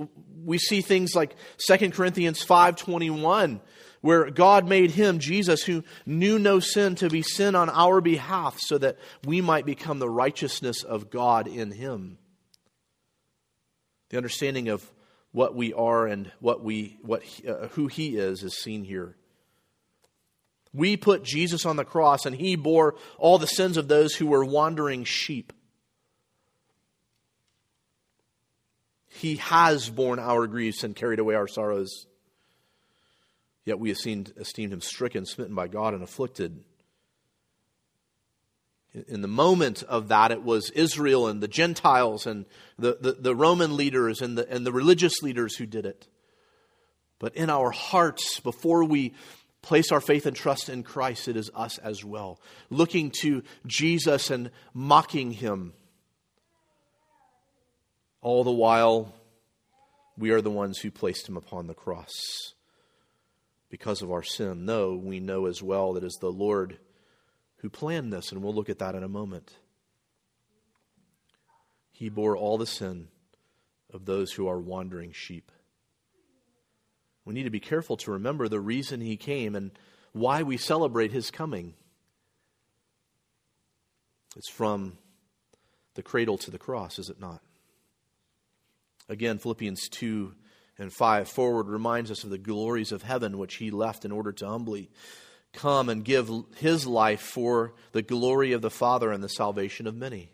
we 0.45 0.59
see 0.59 0.83
things 0.83 1.15
like 1.15 1.35
2 1.67 1.91
Corinthians 1.93 2.45
5:21 2.45 3.61
where 4.03 4.31
God 4.31 4.69
made 4.69 4.91
him 4.91 5.19
Jesus 5.19 5.63
who 5.63 5.83
knew 6.05 6.39
no 6.39 6.61
sin 6.61 6.95
to 6.97 7.09
be 7.09 7.23
sin 7.23 7.55
on 7.55 7.71
our 7.71 8.03
behalf 8.03 8.59
so 8.61 8.77
that 8.77 8.99
we 9.25 9.41
might 9.41 9.65
become 9.65 9.99
the 9.99 10.11
righteousness 10.11 10.83
of 10.83 11.09
God 11.09 11.49
in 11.49 11.71
him. 11.71 12.19
The 14.11 14.19
understanding 14.19 14.69
of 14.69 14.93
what 15.33 15.55
we 15.55 15.73
are 15.73 16.07
and 16.07 16.31
what 16.41 16.63
we 16.63 16.99
what 17.01 17.23
uh, 17.49 17.69
who 17.69 17.87
he 17.87 18.17
is 18.19 18.43
is 18.43 18.59
seen 18.59 18.85
here. 18.85 19.17
We 20.75 20.97
put 20.97 21.23
Jesus 21.23 21.65
on 21.65 21.77
the 21.77 21.85
cross, 21.85 22.27
and 22.27 22.35
he 22.35 22.57
bore 22.57 22.97
all 23.17 23.39
the 23.39 23.47
sins 23.47 23.77
of 23.77 23.87
those 23.87 24.15
who 24.15 24.27
were 24.27 24.45
wandering 24.45 25.05
sheep. 25.05 25.53
He 29.07 29.37
has 29.37 29.89
borne 29.89 30.19
our 30.19 30.49
griefs 30.49 30.83
and 30.83 30.97
carried 30.97 31.21
away 31.21 31.37
our 31.37 31.47
sorrows. 31.47 32.07
Yet 33.65 33.79
we 33.79 33.93
esteemed, 33.93 34.33
esteemed 34.37 34.73
him 34.73 34.81
stricken, 34.81 35.25
smitten 35.25 35.55
by 35.55 35.69
God, 35.69 35.95
and 35.95 36.03
afflicted. 36.03 36.65
In 39.09 39.23
the 39.23 39.29
moment 39.29 39.85
of 39.85 40.09
that, 40.09 40.33
it 40.33 40.43
was 40.43 40.71
Israel 40.71 41.29
and 41.29 41.41
the 41.41 41.49
Gentiles 41.49 42.27
and 42.27 42.47
the, 42.79 42.99
the, 43.01 43.13
the 43.13 43.37
Roman 43.37 43.77
leaders 43.77 44.21
and 44.21 44.37
the, 44.37 44.49
and 44.51 44.67
the 44.67 44.73
religious 44.73 45.23
leaders 45.23 45.57
who 45.57 45.67
did 45.67 45.87
it. 45.87 46.09
But 47.21 47.37
in 47.37 47.49
our 47.49 47.71
hearts, 47.71 48.41
before 48.41 48.85
we 48.85 49.15
place 49.65 49.91
our 49.91 50.01
faith 50.01 50.27
and 50.27 50.37
trust 50.37 50.69
in 50.69 50.83
Christ, 50.83 51.27
it 51.27 51.37
is 51.37 51.51
us 51.55 51.79
as 51.79 52.05
well. 52.05 52.41
Looking 52.71 53.11
to 53.23 53.43
Jesus 53.67 54.31
and 54.31 54.51
mocking 54.73 55.33
him. 55.33 55.73
All 58.21 58.45
the 58.45 58.53
while, 58.53 59.15
we 60.17 60.31
are 60.31 60.41
the 60.41 60.51
ones 60.51 60.79
who 60.79 60.91
placed 60.91 61.29
him 61.29 61.37
upon 61.37 61.67
the 61.67 61.75
cross 61.75 62.13
because 63.69 64.03
of 64.03 64.13
our 64.13 64.23
sin. 64.23 64.65
No, 64.65 64.95
we 64.95 65.19
know 65.19 65.47
as 65.47 65.63
well 65.63 65.95
that 65.95 66.05
it's 66.05 66.19
the 66.19 66.31
Lord 66.31 66.79
who 67.57 67.71
planned 67.71 68.13
this, 68.13 68.31
and 68.31 68.43
we'll 68.43 68.55
look 68.55 68.69
at 68.69 68.79
that 68.79 68.95
in 68.95 69.03
a 69.03 69.09
moment. 69.09 69.53
He 71.91 72.09
bore 72.09 72.37
all 72.37 72.59
the 72.59 72.67
sin 72.67 73.09
of 73.93 74.05
those 74.05 74.33
who 74.33 74.47
are 74.47 74.61
wandering 74.61 75.13
sheep. 75.13 75.51
We 77.25 77.35
need 77.35 77.45
to 77.45 77.51
be 77.51 77.61
careful 77.61 77.97
to 77.99 78.13
remember 78.13 78.49
the 78.49 78.61
reason 78.61 79.01
he 79.01 79.17
came 79.17 79.55
and 79.55 79.71
why 80.13 80.43
we 80.43 80.57
celebrate 80.57 81.13
his 81.13 81.31
coming. 81.31 81.75
It's 84.37 84.51
from 84.51 84.99
the 85.95 86.03
cradle 86.03 86.39
to 86.39 86.51
the 86.51 86.59
cross, 86.59 86.99
is 86.99 87.09
it 87.09 87.21
not? 87.21 87.41
Again, 89.09 89.39
Philippians 89.39 89.89
2 89.89 90.35
And 90.79 90.93
5 90.93 91.29
forward 91.29 91.69
reminds 91.69 92.11
us 92.11 92.25
of 92.25 92.31
the 92.31 92.39
glories 92.39 92.93
of 92.93 93.03
heaven, 93.03 93.39
which 93.39 93.57
he 93.57 93.71
left 93.71 94.05
in 94.05 94.13
order 94.13 94.33
to 94.33 94.47
humbly 94.47 94.91
come 95.53 95.89
and 95.89 96.05
give 96.05 96.31
his 96.57 96.87
life 96.87 97.21
for 97.21 97.75
the 97.93 98.03
glory 98.03 98.53
of 98.53 98.61
the 98.61 98.71
Father 98.71 99.13
and 99.13 99.23
the 99.23 99.29
salvation 99.29 99.87
of 99.87 99.95
many. 99.95 100.31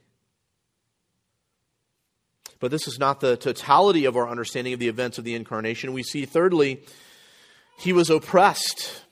But 2.60 2.70
this 2.70 2.86
is 2.86 2.98
not 2.98 3.20
the 3.20 3.36
totality 3.36 4.04
of 4.04 4.16
our 4.16 4.28
understanding 4.28 4.74
of 4.74 4.80
the 4.80 4.88
events 4.88 5.18
of 5.18 5.24
the 5.24 5.34
incarnation. 5.34 5.94
We 5.94 6.02
see, 6.02 6.26
thirdly, 6.26 6.82
he 7.78 7.94
was 7.94 8.10
oppressed. 8.10 9.04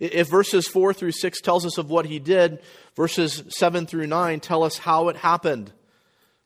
If 0.00 0.28
verses 0.28 0.66
4 0.66 0.94
through 0.94 1.12
6 1.12 1.40
tells 1.42 1.66
us 1.66 1.78
of 1.78 1.90
what 1.90 2.06
he 2.06 2.18
did, 2.18 2.60
verses 2.96 3.44
7 3.48 3.86
through 3.86 4.06
9 4.06 4.40
tell 4.40 4.62
us 4.62 4.78
how 4.78 5.08
it 5.08 5.16
happened. 5.16 5.72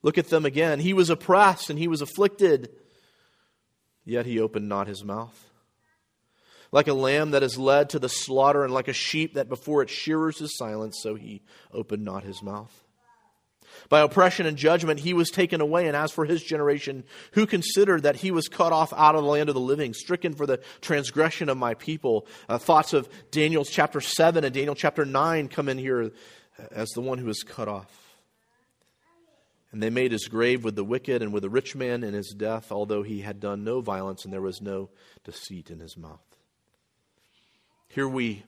Look 0.03 0.19
at 0.19 0.29
them 0.29 0.45
again. 0.45 0.81
He 0.81 0.93
was 0.93 1.11
oppressed 1.11 1.71
and 1.71 1.79
he 1.79 1.89
was 1.89 2.03
afflicted, 2.03 2.71
yet 4.05 4.27
he 4.27 4.41
opened 4.41 4.69
not 4.69 4.89
his 4.89 5.05
mouth. 5.05 5.49
Like 6.73 6.89
a 6.89 6.95
lamb 6.95 7.33
that 7.33 7.43
is 7.43 7.59
led 7.59 7.91
to 7.91 7.99
the 7.99 8.09
slaughter, 8.09 8.65
and 8.65 8.73
like 8.73 8.87
a 8.87 8.93
sheep 8.93 9.35
that 9.35 9.49
before 9.49 9.83
its 9.83 9.93
shearers 9.93 10.41
is 10.41 10.57
silent, 10.57 10.95
so 10.95 11.17
he 11.17 11.43
opened 11.73 12.05
not 12.05 12.23
his 12.23 12.43
mouth. 12.43 12.85
By 13.89 14.01
oppression 14.01 14.47
and 14.47 14.57
judgment 14.57 15.01
he 15.01 15.13
was 15.13 15.31
taken 15.31 15.61
away, 15.61 15.87
and 15.87 15.97
as 15.97 16.13
for 16.13 16.25
his 16.25 16.43
generation, 16.43 17.05
who 17.33 17.47
considered 17.47 18.05
that 18.05 18.17
he 18.17 18.31
was 18.31 18.49
cut 18.49 18.73
off 18.73 18.93
out 18.93 19.15
of 19.15 19.23
the 19.23 19.29
land 19.29 19.49
of 19.49 19.55
the 19.55 19.61
living, 19.61 19.95
stricken 19.95 20.35
for 20.35 20.47
the 20.47 20.61
transgression 20.81 21.49
of 21.49 21.57
my 21.57 21.75
people? 21.75 22.27
Uh, 22.49 22.59
thoughts 22.59 22.93
of 22.93 23.09
Daniel 23.31 23.65
chapter 23.65 24.01
7 24.01 24.45
and 24.45 24.55
Daniel 24.55 24.75
chapter 24.75 25.05
9 25.05 25.49
come 25.49 25.69
in 25.69 25.79
here 25.79 26.13
as 26.71 26.89
the 26.91 27.01
one 27.01 27.19
who 27.19 27.27
was 27.27 27.43
cut 27.43 27.69
off. 27.69 27.97
And 29.73 29.83
they 29.83 29.91
made 29.91 30.11
his 30.11 30.27
grave 30.27 30.65
with 30.65 30.75
the 30.75 30.85
wicked 30.85 31.23
and 31.23 31.33
with 31.33 31.43
the 31.43 31.51
rich 31.51 31.77
man 31.77 32.03
in 32.03 32.13
his 32.13 32.35
death, 32.37 32.73
although 32.73 33.03
he 33.03 33.21
had 33.21 33.39
done 33.39 33.63
no 33.63 33.81
violence 33.81 34.25
and 34.25 34.33
there 34.33 34.41
was 34.41 34.61
no 34.61 34.91
deceit 35.25 35.71
in 35.71 35.79
his 35.79 35.97
mouth. 35.97 36.19
Here 37.89 38.09
we 38.09 38.45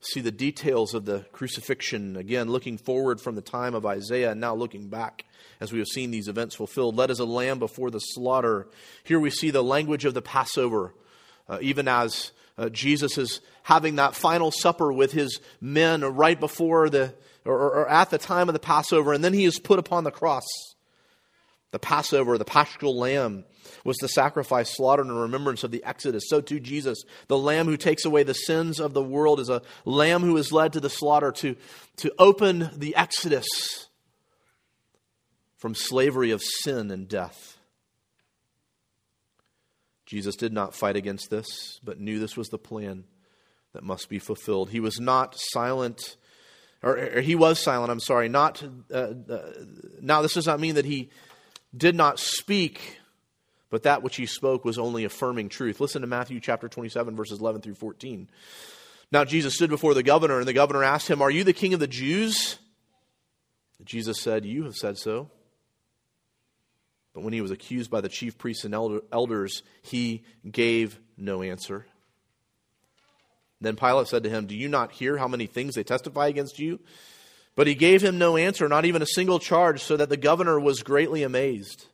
see 0.00 0.20
the 0.20 0.30
details 0.30 0.94
of 0.94 1.04
the 1.04 1.26
crucifixion, 1.32 2.16
again, 2.16 2.50
looking 2.50 2.78
forward 2.78 3.20
from 3.20 3.34
the 3.34 3.42
time 3.42 3.74
of 3.74 3.84
Isaiah 3.84 4.32
and 4.32 4.40
now 4.40 4.54
looking 4.54 4.88
back 4.88 5.24
as 5.60 5.72
we 5.72 5.78
have 5.78 5.88
seen 5.88 6.10
these 6.10 6.28
events 6.28 6.54
fulfilled. 6.54 6.96
Led 6.96 7.10
as 7.10 7.18
a 7.18 7.24
lamb 7.24 7.58
before 7.58 7.90
the 7.90 7.98
slaughter. 7.98 8.66
Here 9.04 9.20
we 9.20 9.30
see 9.30 9.50
the 9.50 9.62
language 9.62 10.04
of 10.04 10.14
the 10.14 10.22
Passover, 10.22 10.94
uh, 11.48 11.58
even 11.60 11.86
as 11.86 12.32
uh, 12.56 12.68
Jesus 12.70 13.18
is 13.18 13.40
having 13.62 13.96
that 13.96 14.14
final 14.14 14.50
supper 14.50 14.92
with 14.92 15.12
his 15.12 15.40
men 15.60 16.02
right 16.02 16.38
before 16.38 16.88
the, 16.88 17.14
or, 17.44 17.54
or 17.54 17.88
at 17.88 18.10
the 18.10 18.18
time 18.18 18.48
of 18.48 18.52
the 18.54 18.58
Passover, 18.58 19.12
and 19.12 19.22
then 19.22 19.34
he 19.34 19.44
is 19.44 19.58
put 19.58 19.78
upon 19.78 20.04
the 20.04 20.10
cross. 20.10 20.46
The 21.72 21.78
Passover, 21.78 22.36
the 22.36 22.44
paschal 22.44 22.98
lamb, 22.98 23.44
was 23.84 23.96
the 23.98 24.08
sacrifice 24.08 24.74
slaughtered 24.76 25.06
in 25.06 25.12
remembrance 25.12 25.62
of 25.62 25.70
the 25.70 25.84
Exodus. 25.84 26.24
So 26.28 26.40
too 26.40 26.58
Jesus, 26.58 27.04
the 27.28 27.38
lamb 27.38 27.66
who 27.66 27.76
takes 27.76 28.04
away 28.04 28.24
the 28.24 28.34
sins 28.34 28.80
of 28.80 28.92
the 28.92 29.02
world, 29.02 29.38
is 29.38 29.48
a 29.48 29.62
lamb 29.84 30.22
who 30.22 30.36
is 30.36 30.52
led 30.52 30.72
to 30.72 30.80
the 30.80 30.90
slaughter 30.90 31.30
to, 31.32 31.56
to 31.98 32.12
open 32.18 32.70
the 32.74 32.96
Exodus 32.96 33.46
from 35.58 35.74
slavery 35.74 36.32
of 36.32 36.42
sin 36.42 36.90
and 36.90 37.06
death. 37.06 37.58
Jesus 40.06 40.34
did 40.34 40.52
not 40.52 40.74
fight 40.74 40.96
against 40.96 41.30
this, 41.30 41.78
but 41.84 42.00
knew 42.00 42.18
this 42.18 42.36
was 42.36 42.48
the 42.48 42.58
plan 42.58 43.04
that 43.74 43.84
must 43.84 44.08
be 44.08 44.18
fulfilled. 44.18 44.70
He 44.70 44.80
was 44.80 44.98
not 44.98 45.36
silent, 45.38 46.16
or, 46.82 46.98
or 46.98 47.20
he 47.20 47.36
was 47.36 47.60
silent, 47.60 47.92
I'm 47.92 48.00
sorry. 48.00 48.28
Not, 48.28 48.60
uh, 48.92 49.12
uh, 49.28 49.52
now, 50.00 50.22
this 50.22 50.34
does 50.34 50.48
not 50.48 50.58
mean 50.58 50.74
that 50.74 50.84
he 50.84 51.10
did 51.76 51.94
not 51.94 52.18
speak, 52.18 52.98
but 53.70 53.84
that 53.84 54.02
which 54.02 54.16
he 54.16 54.26
spoke 54.26 54.64
was 54.64 54.78
only 54.78 55.04
affirming 55.04 55.48
truth. 55.48 55.80
Listen 55.80 56.02
to 56.02 56.08
Matthew 56.08 56.40
chapter 56.40 56.68
27, 56.68 57.16
verses 57.16 57.40
11 57.40 57.62
through 57.62 57.74
14. 57.74 58.28
Now 59.12 59.24
Jesus 59.24 59.54
stood 59.54 59.70
before 59.70 59.94
the 59.94 60.02
governor, 60.02 60.38
and 60.38 60.48
the 60.48 60.52
governor 60.52 60.84
asked 60.84 61.08
him, 61.08 61.22
Are 61.22 61.30
you 61.30 61.44
the 61.44 61.52
king 61.52 61.74
of 61.74 61.80
the 61.80 61.86
Jews? 61.86 62.58
Jesus 63.84 64.20
said, 64.20 64.44
You 64.44 64.64
have 64.64 64.76
said 64.76 64.98
so. 64.98 65.30
But 67.12 67.24
when 67.24 67.32
he 67.32 67.40
was 67.40 67.50
accused 67.50 67.90
by 67.90 68.00
the 68.00 68.08
chief 68.08 68.38
priests 68.38 68.64
and 68.64 68.74
elders, 68.74 69.62
he 69.82 70.24
gave 70.48 71.00
no 71.16 71.42
answer. 71.42 71.86
Then 73.60 73.76
Pilate 73.76 74.06
said 74.06 74.22
to 74.22 74.30
him, 74.30 74.46
Do 74.46 74.56
you 74.56 74.68
not 74.68 74.92
hear 74.92 75.18
how 75.18 75.28
many 75.28 75.46
things 75.46 75.74
they 75.74 75.82
testify 75.82 76.28
against 76.28 76.58
you? 76.58 76.78
But 77.56 77.66
he 77.66 77.74
gave 77.74 78.02
him 78.02 78.18
no 78.18 78.36
answer, 78.36 78.68
not 78.68 78.84
even 78.84 79.02
a 79.02 79.06
single 79.06 79.38
charge, 79.38 79.82
so 79.82 79.96
that 79.96 80.08
the 80.08 80.16
governor 80.16 80.58
was 80.58 80.82
greatly 80.82 81.22
amazed. 81.22 81.86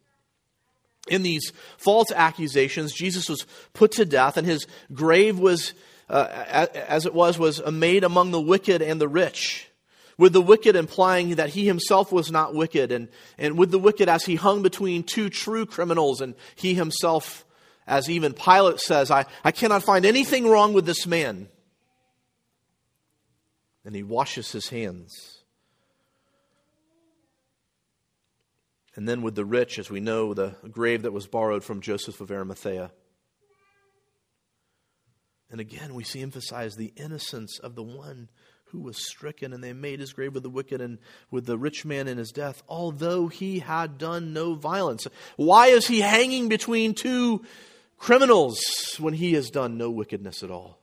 In 1.09 1.23
these 1.23 1.53
false 1.79 2.11
accusations, 2.15 2.93
Jesus 2.93 3.29
was 3.29 3.47
put 3.73 3.93
to 3.93 4.05
death, 4.05 4.37
and 4.37 4.47
his 4.47 4.67
grave 4.93 5.39
was, 5.39 5.73
uh, 6.09 6.67
as 6.75 7.07
it 7.07 7.15
was, 7.15 7.39
was 7.39 7.65
made 7.71 8.05
among 8.05 8.33
the 8.33 8.41
wicked 8.41 8.83
and 8.83 9.01
the 9.01 9.09
rich. 9.09 9.69
With 10.19 10.33
the 10.33 10.43
wicked 10.43 10.77
implying 10.77 11.37
that 11.37 11.51
he 11.51 11.67
himself 11.67 12.11
was 12.11 12.31
not 12.31 12.55
wicked, 12.55 12.91
and, 12.91 13.09
and 13.39 13.59
with 13.59 13.71
the 13.71 13.79
wicked 13.79 14.09
as 14.09 14.25
he 14.25 14.35
hung 14.35 14.63
between 14.63 15.05
two 15.05 15.31
true 15.31 15.65
criminals, 15.65 16.21
and 16.21 16.35
he 16.55 16.75
himself, 16.75 17.45
as 17.87 18.11
even 18.11 18.33
Pilate 18.33 18.81
says, 18.81 19.11
I, 19.11 19.27
I 19.45 19.53
cannot 19.53 19.85
find 19.85 20.05
anything 20.05 20.49
wrong 20.49 20.73
with 20.73 20.87
this 20.87 21.07
man. 21.07 21.49
And 23.85 23.95
he 23.95 24.03
washes 24.03 24.51
his 24.51 24.69
hands 24.69 25.36
And 28.97 29.07
then 29.07 29.21
with 29.21 29.35
the 29.35 29.45
rich, 29.45 29.79
as 29.79 29.91
we 29.91 30.01
know, 30.01 30.33
the 30.33 30.57
grave 30.71 31.03
that 31.03 31.13
was 31.13 31.27
borrowed 31.27 31.63
from 31.63 31.83
Joseph 31.83 32.21
of 32.23 32.31
Arimathea. 32.31 32.91
And 35.51 35.61
again, 35.61 35.95
we 35.95 36.03
see 36.03 36.23
emphasized 36.23 36.79
the 36.79 36.95
innocence 36.97 37.59
of 37.59 37.75
the 37.75 37.83
one 37.83 38.31
who 38.71 38.81
was 38.81 38.97
stricken, 38.97 39.53
and 39.53 39.63
they 39.63 39.73
made 39.73 40.01
his 40.01 40.13
grave 40.13 40.35
with 40.35 40.43
the 40.43 40.51
wicked 40.51 40.81
and 40.81 40.99
with 41.31 41.47
the 41.47 41.59
rich 41.59 41.85
man 41.85 42.09
in 42.09 42.19
his 42.19 42.33
death, 42.33 42.63
although 42.69 43.29
he 43.29 43.61
had 43.61 43.99
done 43.99 44.33
no 44.33 44.55
violence. 44.55 45.07
Why 45.37 45.69
is 45.69 45.87
he 45.87 46.01
hanging 46.01 46.49
between 46.49 46.95
two 46.95 47.45
criminals 47.99 48.59
when 48.99 49.15
he 49.15 49.35
has 49.35 49.51
done 49.51 49.79
no 49.79 49.91
wickedness 49.91 50.43
at 50.43 50.51
all? 50.51 50.81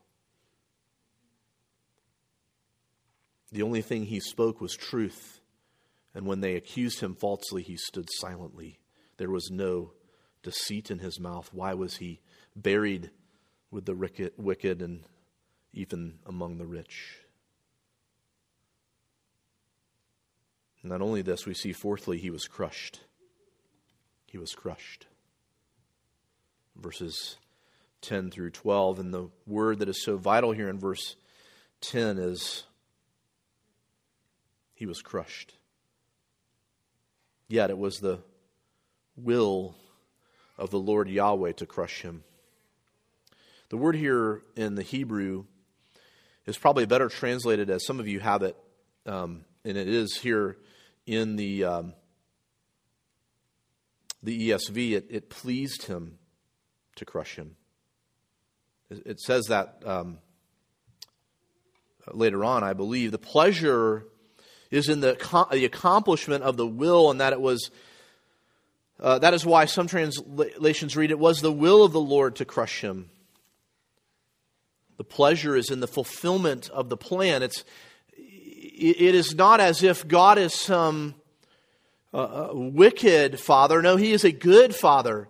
The 3.51 3.63
only 3.63 3.81
thing 3.81 4.05
he 4.05 4.19
spoke 4.19 4.61
was 4.61 4.75
truth. 4.75 5.41
And 6.15 6.25
when 6.27 6.41
they 6.41 6.55
accused 6.55 6.99
him 6.99 7.15
falsely, 7.15 7.63
he 7.63 7.75
stood 7.75 8.07
silently. 8.19 8.79
There 9.17 9.31
was 9.31 9.49
no 9.49 9.93
deceit 10.43 10.91
in 10.91 10.99
his 10.99 11.19
mouth. 11.19 11.49
Why 11.53 11.73
was 11.73 11.97
he 11.97 12.21
buried 12.55 13.09
with 13.71 13.85
the 13.85 14.31
wicked 14.37 14.81
and 14.81 15.03
even 15.73 16.19
among 16.25 16.57
the 16.57 16.67
rich? 16.67 17.19
Not 20.83 21.01
only 21.01 21.21
this, 21.21 21.45
we 21.45 21.53
see 21.53 21.71
fourthly, 21.71 22.17
he 22.17 22.29
was 22.29 22.45
crushed. 22.45 22.99
He 24.27 24.37
was 24.37 24.53
crushed. 24.53 25.07
Verses 26.75 27.37
10 28.01 28.31
through 28.31 28.49
12. 28.51 28.99
And 28.99 29.13
the 29.13 29.29
word 29.47 29.79
that 29.79 29.89
is 29.89 30.03
so 30.03 30.17
vital 30.17 30.51
here 30.51 30.69
in 30.69 30.77
verse 30.79 31.15
10 31.81 32.17
is 32.17 32.65
he 34.73 34.85
was 34.85 35.01
crushed. 35.01 35.55
Yet 37.47 37.69
it 37.69 37.77
was 37.77 37.97
the 37.97 38.19
will 39.15 39.75
of 40.57 40.69
the 40.69 40.79
Lord 40.79 41.09
Yahweh 41.09 41.53
to 41.53 41.65
crush 41.65 42.01
him. 42.01 42.23
The 43.69 43.77
word 43.77 43.95
here 43.95 44.43
in 44.55 44.75
the 44.75 44.83
Hebrew 44.83 45.45
is 46.45 46.57
probably 46.57 46.85
better 46.85 47.09
translated 47.09 47.69
as 47.69 47.85
some 47.85 47.99
of 47.99 48.07
you 48.07 48.19
have 48.19 48.43
it, 48.43 48.55
um, 49.05 49.45
and 49.65 49.77
it 49.77 49.87
is 49.87 50.17
here 50.17 50.57
in 51.05 51.35
the 51.35 51.63
um, 51.63 51.93
the 54.21 54.49
ESV. 54.49 54.91
It, 54.93 55.07
it, 55.09 55.29
pleased 55.29 55.87
him 55.87 56.17
to 56.95 57.05
crush 57.05 57.35
him. 57.35 57.55
It, 58.89 59.19
says 59.19 59.45
that 59.45 59.81
um, 59.85 60.19
later 62.11 62.43
on, 62.45 62.63
I 62.63 62.73
believe. 62.73 63.11
The 63.11 63.17
pleasure 63.17 64.05
is 64.73 64.89
in 64.89 65.01
the, 65.01 65.45
the 65.51 65.65
accomplishment 65.65 66.43
of 66.43 66.57
the 66.57 66.65
will, 66.65 67.11
and 67.11 67.21
that 67.21 67.31
it 67.31 67.39
was. 67.39 67.69
Uh, 68.99 69.19
that 69.19 69.33
is 69.33 69.45
why 69.45 69.65
some 69.65 69.87
translations 69.87 70.95
read, 70.95 71.11
It 71.11 71.19
was 71.19 71.41
the 71.41 71.51
will 71.51 71.83
of 71.83 71.91
the 71.91 72.01
Lord 72.01 72.37
to 72.37 72.45
crush 72.45 72.81
him. 72.81 73.09
The 74.97 75.03
pleasure 75.03 75.55
is 75.55 75.69
in 75.69 75.79
the 75.79 75.87
fulfillment 75.87 76.69
of 76.69 76.89
the 76.89 76.97
plan. 76.97 77.43
It's, 77.43 77.63
it 78.15 79.15
is 79.15 79.35
not 79.35 79.59
as 79.59 79.83
if 79.83 80.07
God 80.07 80.37
is 80.37 80.53
some 80.53 81.15
uh, 82.13 82.17
uh 82.17 82.49
wicked 82.53 83.39
father. 83.39 83.81
No, 83.81 83.95
he 83.95 84.11
is 84.11 84.23
a 84.23 84.31
good 84.31 84.75
father. 84.75 85.27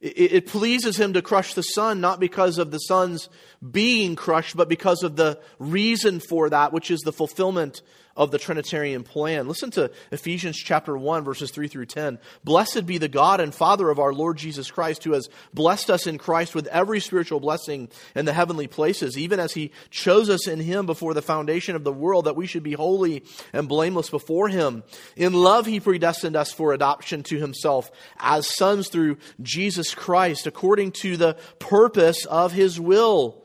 It, 0.00 0.46
pleases 0.46 0.96
him 0.96 1.12
to 1.12 1.20
crush 1.20 1.52
the 1.52 1.62
Son, 1.62 2.00
not 2.00 2.20
because 2.20 2.56
of 2.56 2.70
the 2.70 2.78
Son's 2.78 3.28
being 3.70 4.16
crushed, 4.16 4.56
but 4.56 4.68
because 4.68 5.02
of 5.02 5.16
the 5.16 5.38
reason 5.58 6.20
for 6.20 6.48
that, 6.48 6.72
which 6.72 6.90
is 6.90 7.00
the 7.00 7.12
fulfillment 7.12 7.82
of 8.16 8.30
the 8.30 8.38
Trinitarian 8.38 9.02
plan. 9.02 9.48
Listen 9.48 9.70
to 9.72 9.90
Ephesians 10.10 10.56
chapter 10.56 10.96
1 10.96 11.24
verses 11.24 11.50
3 11.50 11.68
through 11.68 11.86
10. 11.86 12.18
Blessed 12.44 12.86
be 12.86 12.98
the 12.98 13.08
God 13.08 13.40
and 13.40 13.54
Father 13.54 13.90
of 13.90 13.98
our 13.98 14.12
Lord 14.12 14.36
Jesus 14.36 14.70
Christ 14.70 15.04
who 15.04 15.12
has 15.12 15.28
blessed 15.54 15.90
us 15.90 16.06
in 16.06 16.18
Christ 16.18 16.54
with 16.54 16.66
every 16.68 17.00
spiritual 17.00 17.40
blessing 17.40 17.88
in 18.14 18.24
the 18.24 18.32
heavenly 18.32 18.66
places, 18.66 19.16
even 19.16 19.40
as 19.40 19.52
he 19.54 19.72
chose 19.90 20.28
us 20.28 20.46
in 20.46 20.60
him 20.60 20.86
before 20.86 21.14
the 21.14 21.22
foundation 21.22 21.76
of 21.76 21.84
the 21.84 21.92
world 21.92 22.24
that 22.24 22.36
we 22.36 22.46
should 22.46 22.62
be 22.62 22.72
holy 22.72 23.24
and 23.52 23.68
blameless 23.68 24.10
before 24.10 24.48
him. 24.48 24.82
In 25.16 25.32
love 25.32 25.66
he 25.66 25.80
predestined 25.80 26.36
us 26.36 26.52
for 26.52 26.72
adoption 26.72 27.22
to 27.24 27.38
himself 27.38 27.90
as 28.18 28.54
sons 28.56 28.88
through 28.88 29.18
Jesus 29.40 29.94
Christ 29.94 30.46
according 30.46 30.92
to 30.92 31.16
the 31.16 31.36
purpose 31.58 32.24
of 32.26 32.52
his 32.52 32.80
will 32.80 33.44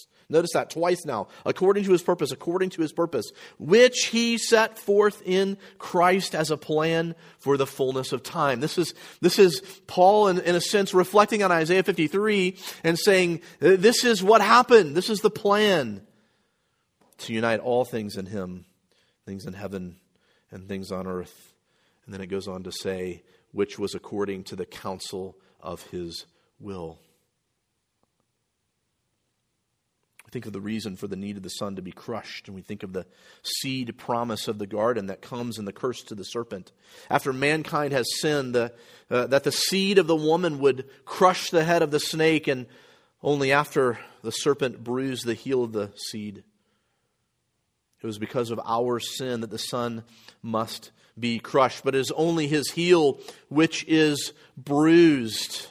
Notice 0.31 0.51
that 0.53 0.69
twice 0.69 1.03
now. 1.05 1.27
According 1.45 1.83
to 1.83 1.91
his 1.91 2.01
purpose, 2.01 2.31
according 2.31 2.69
to 2.71 2.81
his 2.81 2.93
purpose, 2.93 3.29
which 3.59 4.05
he 4.05 4.37
set 4.37 4.79
forth 4.79 5.21
in 5.25 5.57
Christ 5.77 6.33
as 6.33 6.49
a 6.49 6.57
plan 6.57 7.15
for 7.37 7.57
the 7.57 7.67
fullness 7.67 8.13
of 8.13 8.23
time. 8.23 8.61
This 8.61 8.77
is, 8.77 8.93
this 9.19 9.37
is 9.37 9.61
Paul, 9.87 10.29
in, 10.29 10.39
in 10.39 10.55
a 10.55 10.61
sense, 10.61 10.93
reflecting 10.93 11.43
on 11.43 11.51
Isaiah 11.51 11.83
53 11.83 12.55
and 12.85 12.97
saying, 12.97 13.41
This 13.59 14.05
is 14.05 14.23
what 14.23 14.39
happened. 14.39 14.95
This 14.95 15.09
is 15.09 15.19
the 15.19 15.29
plan 15.29 16.01
to 17.17 17.33
unite 17.33 17.59
all 17.59 17.83
things 17.83 18.15
in 18.15 18.25
him, 18.25 18.63
things 19.25 19.45
in 19.45 19.51
heaven 19.51 19.97
and 20.49 20.65
things 20.65 20.93
on 20.93 21.07
earth. 21.07 21.53
And 22.05 22.13
then 22.13 22.21
it 22.21 22.27
goes 22.27 22.47
on 22.47 22.63
to 22.63 22.71
say, 22.71 23.23
which 23.51 23.77
was 23.77 23.93
according 23.93 24.45
to 24.45 24.55
the 24.55 24.65
counsel 24.65 25.35
of 25.59 25.83
his 25.87 26.25
will. 26.57 26.99
Think 30.31 30.45
of 30.45 30.53
the 30.53 30.61
reason 30.61 30.95
for 30.95 31.07
the 31.07 31.15
need 31.15 31.37
of 31.37 31.43
the 31.43 31.49
son 31.49 31.75
to 31.75 31.81
be 31.81 31.91
crushed, 31.91 32.47
and 32.47 32.55
we 32.55 32.61
think 32.61 32.83
of 32.83 32.93
the 32.93 33.05
seed 33.43 33.97
promise 33.97 34.47
of 34.47 34.57
the 34.57 34.67
garden 34.67 35.07
that 35.07 35.21
comes 35.21 35.57
in 35.57 35.65
the 35.65 35.73
curse 35.73 36.03
to 36.03 36.15
the 36.15 36.23
serpent. 36.23 36.71
After 37.09 37.33
mankind 37.33 37.91
has 37.91 38.07
sinned, 38.19 38.55
the, 38.55 38.73
uh, 39.09 39.27
that 39.27 39.43
the 39.43 39.51
seed 39.51 39.97
of 39.97 40.07
the 40.07 40.15
woman 40.15 40.59
would 40.59 40.89
crush 41.05 41.49
the 41.49 41.63
head 41.63 41.81
of 41.81 41.91
the 41.91 41.99
snake, 41.99 42.47
and 42.47 42.65
only 43.21 43.51
after 43.51 43.99
the 44.23 44.31
serpent 44.31 44.83
bruised 44.83 45.25
the 45.25 45.33
heel 45.33 45.63
of 45.63 45.73
the 45.73 45.91
seed. 46.09 46.43
It 48.01 48.07
was 48.07 48.17
because 48.17 48.49
of 48.49 48.59
our 48.65 48.99
sin 48.99 49.41
that 49.41 49.51
the 49.51 49.59
son 49.59 50.03
must 50.41 50.91
be 51.19 51.39
crushed, 51.39 51.83
but 51.83 51.93
it 51.93 51.99
is 51.99 52.11
only 52.11 52.47
his 52.47 52.71
heel 52.71 53.19
which 53.49 53.85
is 53.87 54.33
bruised. 54.57 55.67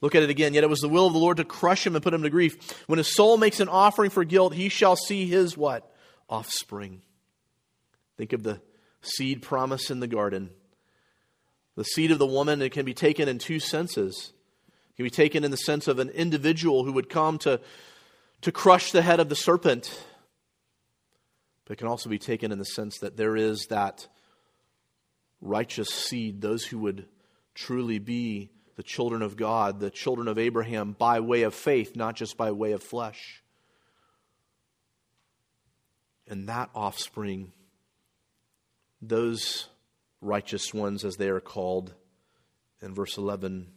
Look 0.00 0.14
at 0.14 0.22
it 0.22 0.30
again. 0.30 0.54
Yet 0.54 0.64
it 0.64 0.70
was 0.70 0.80
the 0.80 0.88
will 0.88 1.06
of 1.06 1.12
the 1.12 1.18
Lord 1.18 1.38
to 1.38 1.44
crush 1.44 1.86
him 1.86 1.94
and 1.94 2.02
put 2.02 2.14
him 2.14 2.22
to 2.22 2.30
grief. 2.30 2.84
When 2.86 2.98
his 2.98 3.14
soul 3.14 3.36
makes 3.36 3.60
an 3.60 3.68
offering 3.68 4.10
for 4.10 4.24
guilt, 4.24 4.54
he 4.54 4.68
shall 4.68 4.96
see 4.96 5.26
his 5.26 5.56
what? 5.56 5.90
Offspring. 6.28 7.02
Think 8.16 8.32
of 8.32 8.42
the 8.42 8.60
seed 9.00 9.42
promise 9.42 9.90
in 9.90 10.00
the 10.00 10.06
garden. 10.06 10.50
The 11.76 11.84
seed 11.84 12.10
of 12.10 12.18
the 12.18 12.26
woman, 12.26 12.62
it 12.62 12.72
can 12.72 12.84
be 12.84 12.94
taken 12.94 13.28
in 13.28 13.38
two 13.38 13.60
senses. 13.60 14.32
It 14.90 14.96
can 14.96 15.04
be 15.04 15.10
taken 15.10 15.44
in 15.44 15.50
the 15.50 15.56
sense 15.56 15.88
of 15.88 15.98
an 15.98 16.08
individual 16.10 16.84
who 16.84 16.92
would 16.92 17.08
come 17.08 17.38
to, 17.40 17.60
to 18.42 18.52
crush 18.52 18.92
the 18.92 19.02
head 19.02 19.20
of 19.20 19.28
the 19.28 19.36
serpent. 19.36 20.04
But 21.64 21.74
it 21.74 21.76
can 21.76 21.88
also 21.88 22.08
be 22.08 22.18
taken 22.18 22.52
in 22.52 22.58
the 22.58 22.64
sense 22.64 22.98
that 23.00 23.16
there 23.16 23.36
is 23.36 23.66
that 23.68 24.08
righteous 25.40 25.88
seed, 25.88 26.40
those 26.40 26.64
who 26.64 26.78
would 26.78 27.06
truly 27.54 27.98
be 27.98 28.50
the 28.76 28.82
children 28.82 29.22
of 29.22 29.36
God, 29.36 29.80
the 29.80 29.90
children 29.90 30.28
of 30.28 30.38
Abraham, 30.38 30.92
by 30.92 31.20
way 31.20 31.42
of 31.42 31.54
faith, 31.54 31.96
not 31.96 32.14
just 32.14 32.36
by 32.36 32.52
way 32.52 32.72
of 32.72 32.82
flesh. 32.82 33.42
And 36.28 36.48
that 36.48 36.70
offspring, 36.74 37.52
those 39.00 39.68
righteous 40.20 40.74
ones, 40.74 41.04
as 41.04 41.16
they 41.16 41.28
are 41.28 41.40
called 41.40 41.94
in 42.82 42.94
verse 42.94 43.16
11, 43.16 43.68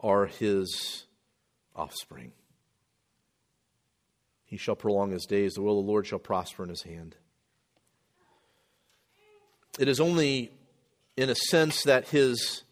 are 0.00 0.26
his 0.26 1.04
offspring. 1.74 2.32
He 4.44 4.56
shall 4.56 4.76
prolong 4.76 5.10
his 5.10 5.26
days, 5.26 5.54
the 5.54 5.62
will 5.62 5.78
of 5.78 5.84
the 5.84 5.90
Lord 5.90 6.06
shall 6.06 6.18
prosper 6.18 6.62
in 6.62 6.68
his 6.68 6.82
hand. 6.82 7.16
It 9.78 9.88
is 9.88 10.00
only 10.00 10.52
in 11.16 11.30
a 11.30 11.34
sense 11.34 11.84
that 11.84 12.08
his 12.08 12.62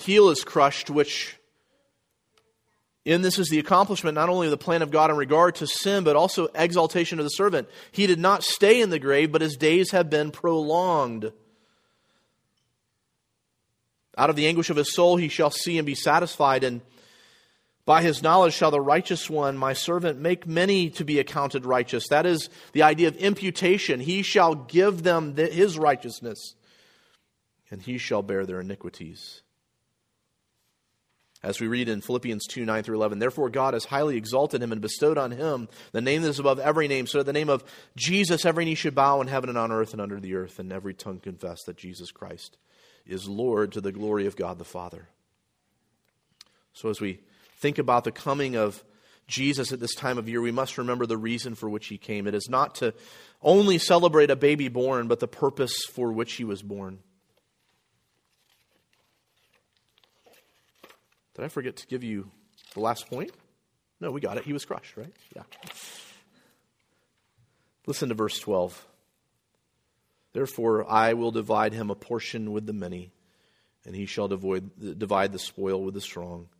heel 0.00 0.30
is 0.30 0.44
crushed, 0.44 0.90
which 0.90 1.36
in 3.04 3.22
this 3.22 3.38
is 3.38 3.48
the 3.48 3.58
accomplishment 3.58 4.14
not 4.14 4.28
only 4.28 4.46
of 4.46 4.50
the 4.50 4.58
plan 4.58 4.82
of 4.82 4.90
God 4.90 5.10
in 5.10 5.16
regard 5.16 5.54
to 5.56 5.66
sin, 5.66 6.04
but 6.04 6.16
also 6.16 6.48
exaltation 6.54 7.18
of 7.18 7.24
the 7.24 7.30
servant. 7.30 7.68
He 7.92 8.06
did 8.06 8.18
not 8.18 8.44
stay 8.44 8.80
in 8.80 8.90
the 8.90 8.98
grave, 8.98 9.32
but 9.32 9.40
his 9.40 9.56
days 9.56 9.90
have 9.92 10.10
been 10.10 10.30
prolonged. 10.30 11.32
Out 14.18 14.30
of 14.30 14.36
the 14.36 14.46
anguish 14.46 14.70
of 14.70 14.76
his 14.76 14.94
soul 14.94 15.16
he 15.16 15.28
shall 15.28 15.50
see 15.50 15.78
and 15.78 15.86
be 15.86 15.94
satisfied, 15.94 16.62
and 16.62 16.82
by 17.86 18.02
his 18.02 18.22
knowledge 18.22 18.52
shall 18.52 18.70
the 18.70 18.80
righteous 18.80 19.30
one, 19.30 19.56
my 19.56 19.72
servant, 19.72 20.20
make 20.20 20.46
many 20.46 20.90
to 20.90 21.04
be 21.04 21.18
accounted 21.18 21.64
righteous. 21.64 22.08
That 22.08 22.26
is 22.26 22.50
the 22.72 22.82
idea 22.82 23.08
of 23.08 23.16
imputation. 23.16 23.98
He 23.98 24.22
shall 24.22 24.54
give 24.54 25.02
them 25.02 25.34
his 25.36 25.78
righteousness, 25.78 26.54
and 27.70 27.80
he 27.80 27.96
shall 27.96 28.22
bear 28.22 28.44
their 28.44 28.60
iniquities. 28.60 29.42
As 31.42 31.58
we 31.58 31.68
read 31.68 31.88
in 31.88 32.02
Philippians 32.02 32.46
2 32.48 32.66
9 32.66 32.82
through 32.82 32.96
11, 32.96 33.18
therefore 33.18 33.48
God 33.48 33.74
has 33.74 33.86
highly 33.86 34.16
exalted 34.16 34.62
him 34.62 34.72
and 34.72 34.80
bestowed 34.80 35.16
on 35.16 35.30
him 35.30 35.68
the 35.92 36.02
name 36.02 36.22
that 36.22 36.28
is 36.28 36.38
above 36.38 36.58
every 36.58 36.86
name, 36.86 37.06
so 37.06 37.18
that 37.18 37.24
the 37.24 37.32
name 37.32 37.48
of 37.48 37.64
Jesus 37.96 38.44
every 38.44 38.66
knee 38.66 38.74
should 38.74 38.94
bow 38.94 39.20
in 39.20 39.28
heaven 39.28 39.48
and 39.48 39.58
on 39.58 39.72
earth 39.72 39.92
and 39.92 40.02
under 40.02 40.20
the 40.20 40.34
earth, 40.34 40.58
and 40.58 40.70
every 40.72 40.92
tongue 40.92 41.18
confess 41.18 41.62
that 41.64 41.78
Jesus 41.78 42.10
Christ 42.10 42.58
is 43.06 43.28
Lord 43.28 43.72
to 43.72 43.80
the 43.80 43.92
glory 43.92 44.26
of 44.26 44.36
God 44.36 44.58
the 44.58 44.64
Father. 44.64 45.08
So 46.74 46.90
as 46.90 47.00
we 47.00 47.20
think 47.56 47.78
about 47.78 48.04
the 48.04 48.12
coming 48.12 48.56
of 48.56 48.84
Jesus 49.26 49.72
at 49.72 49.80
this 49.80 49.94
time 49.94 50.18
of 50.18 50.28
year, 50.28 50.42
we 50.42 50.50
must 50.50 50.76
remember 50.76 51.06
the 51.06 51.16
reason 51.16 51.54
for 51.54 51.70
which 51.70 51.86
he 51.86 51.96
came. 51.96 52.26
It 52.26 52.34
is 52.34 52.48
not 52.50 52.74
to 52.76 52.92
only 53.40 53.78
celebrate 53.78 54.30
a 54.30 54.36
baby 54.36 54.68
born, 54.68 55.08
but 55.08 55.20
the 55.20 55.28
purpose 55.28 55.84
for 55.86 56.12
which 56.12 56.34
he 56.34 56.44
was 56.44 56.62
born. 56.62 56.98
Did 61.40 61.46
I 61.46 61.48
forget 61.48 61.76
to 61.76 61.86
give 61.86 62.04
you 62.04 62.30
the 62.74 62.80
last 62.80 63.08
point? 63.08 63.30
No, 63.98 64.10
we 64.10 64.20
got 64.20 64.36
it. 64.36 64.44
He 64.44 64.52
was 64.52 64.66
crushed, 64.66 64.98
right? 64.98 65.10
Yeah. 65.34 65.44
Listen 67.86 68.10
to 68.10 68.14
verse 68.14 68.38
12. 68.38 68.86
Therefore, 70.34 70.86
I 70.86 71.14
will 71.14 71.30
divide 71.30 71.72
him 71.72 71.88
a 71.88 71.94
portion 71.94 72.52
with 72.52 72.66
the 72.66 72.74
many, 72.74 73.10
and 73.86 73.96
he 73.96 74.04
shall 74.04 74.28
divide 74.28 75.32
the 75.32 75.38
spoil 75.38 75.82
with 75.82 75.94
the 75.94 76.02
strong, 76.02 76.50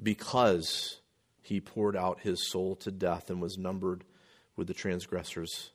because 0.00 1.00
he 1.42 1.60
poured 1.60 1.96
out 1.96 2.20
his 2.20 2.48
soul 2.48 2.76
to 2.76 2.92
death 2.92 3.28
and 3.28 3.42
was 3.42 3.58
numbered 3.58 4.04
with 4.54 4.68
the 4.68 4.72
transgressors. 4.72 5.70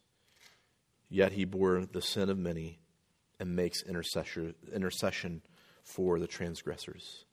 Yet 1.09 1.33
he 1.33 1.43
bore 1.43 1.85
the 1.85 2.01
sin 2.01 2.29
of 2.29 2.37
many 2.37 2.79
and 3.41 3.57
makes 3.57 3.83
intercession 3.83 5.41
for 5.83 6.17
the 6.17 6.27
transgressors. 6.27 7.24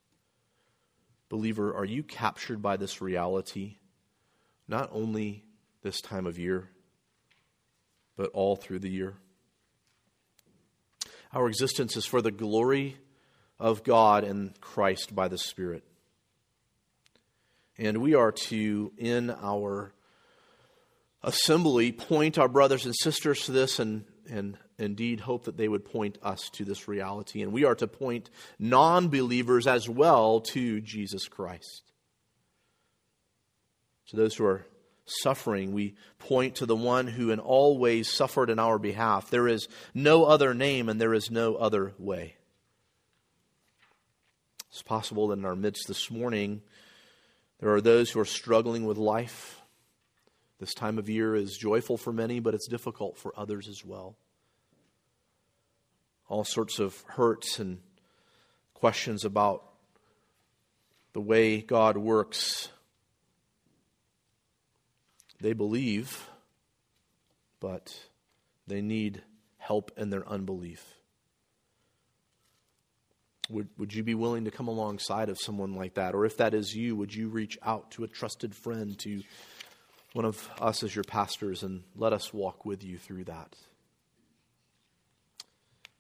Believer, 1.33 1.75
are 1.75 1.87
you 1.87 2.03
captured 2.03 2.61
by 2.61 2.77
this 2.77 3.01
reality 3.01 3.79
not 4.69 4.91
only 4.93 5.47
this 5.81 6.03
time 6.03 6.27
of 6.27 6.39
year, 6.39 6.69
but 8.19 8.31
all 8.35 8.55
through 8.55 8.81
the 8.81 8.91
year? 8.91 9.15
Our 11.33 11.49
existence 11.49 11.97
is 11.97 12.05
for 12.05 12.21
the 12.21 12.31
glory 12.31 12.99
of 13.59 13.83
God 13.83 14.25
and 14.25 14.61
Christ 14.61 15.15
by 15.15 15.29
the 15.29 15.39
Spirit. 15.39 15.85
And 17.79 18.03
we 18.03 18.15
are 18.15 18.33
to, 18.33 18.93
in 18.99 19.31
our 19.31 19.95
assembly, 21.23 21.93
point 21.93 22.37
our 22.37 22.47
brothers 22.47 22.85
and 22.85 22.95
sisters 22.95 23.47
to 23.47 23.53
this 23.53 23.79
and, 23.79 24.05
and 24.29 24.59
indeed 24.79 25.21
hope 25.21 25.45
that 25.45 25.57
they 25.57 25.69
would 25.69 25.85
point 25.85 26.19
us 26.23 26.49
to 26.53 26.65
this 26.65 26.89
reality. 26.89 27.43
And 27.43 27.53
we 27.53 27.65
are 27.65 27.75
to 27.77 27.87
point 27.87 28.31
non 28.59 29.09
believers 29.09 29.67
as 29.67 29.89
well 29.89 30.41
to 30.53 30.81
Jesus 30.81 31.29
Christ. 31.29 31.83
To 34.09 34.17
those 34.17 34.37
who 34.37 34.45
are 34.45 34.67
suffering, 35.05 35.73
we 35.73 35.95
point 36.19 36.57
to 36.57 36.67
the 36.67 36.77
one 36.77 37.07
who 37.07 37.31
in 37.31 37.39
all 37.39 37.79
ways 37.79 38.11
suffered 38.11 38.51
in 38.51 38.59
our 38.59 38.79
behalf. 38.79 39.31
There 39.31 39.49
is 39.49 39.69
no 39.95 40.25
other 40.25 40.55
name 40.55 40.89
and 40.89 41.01
there 41.01 41.15
is 41.15 41.31
no 41.31 41.57
other 41.57 41.95
way. 41.99 42.37
It's 44.71 44.83
possible 44.83 45.29
that 45.29 45.39
in 45.39 45.45
our 45.45 45.57
midst 45.57 45.87
this 45.87 46.11
morning, 46.11 46.63
there 47.61 47.75
are 47.75 47.81
those 47.81 48.11
who 48.11 48.21
are 48.21 48.25
struggling 48.25 48.87
with 48.87 48.97
life. 48.97 49.61
This 50.59 50.75
time 50.75 50.99
of 50.99 51.09
year 51.09 51.35
is 51.35 51.57
joyful 51.57 51.97
for 51.97 52.13
many, 52.13 52.41
but 52.41 52.55
it's 52.55 52.69
difficult 52.69 53.19
for 53.19 53.39
others 53.39 53.69
as 53.69 53.85
well. 53.85 54.17
All 56.33 56.45
sorts 56.45 56.79
of 56.79 56.99
hurts 57.09 57.59
and 57.59 57.81
questions 58.73 59.23
about 59.23 59.65
the 61.13 61.21
way 61.21 61.61
God 61.61 61.99
works. 61.99 62.71
They 65.43 65.53
believe, 65.53 66.31
but 67.61 67.95
they 68.67 68.81
need 68.81 69.21
help 69.59 69.93
in 69.99 70.09
their 70.09 70.27
unbelief. 70.27 70.83
Would, 73.51 73.69
would 73.77 73.93
you 73.93 74.03
be 74.03 74.15
willing 74.15 74.47
to 74.47 74.51
come 74.51 74.69
alongside 74.69 75.29
of 75.29 75.39
someone 75.39 75.75
like 75.75 75.97
that? 75.97 76.15
Or 76.15 76.25
if 76.25 76.39
that 76.39 76.55
is 76.55 76.75
you, 76.75 76.97
would 76.97 77.15
you 77.15 77.29
reach 77.29 77.59
out 77.63 77.91
to 77.91 78.05
a 78.05 78.09
trusted 78.09 78.55
friend, 78.55 78.99
to 79.01 79.23
one 80.15 80.25
of 80.25 80.49
us 80.59 80.83
as 80.83 80.95
your 80.95 81.05
pastors, 81.05 81.63
and 81.63 81.83
let 81.95 82.15
us 82.15 82.33
walk 82.33 82.65
with 82.65 82.83
you 82.83 82.97
through 82.97 83.25
that? 83.25 83.55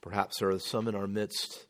Perhaps 0.02 0.38
there 0.38 0.50
are 0.50 0.58
some 0.58 0.88
in 0.88 0.94
our 0.94 1.06
midst 1.06 1.66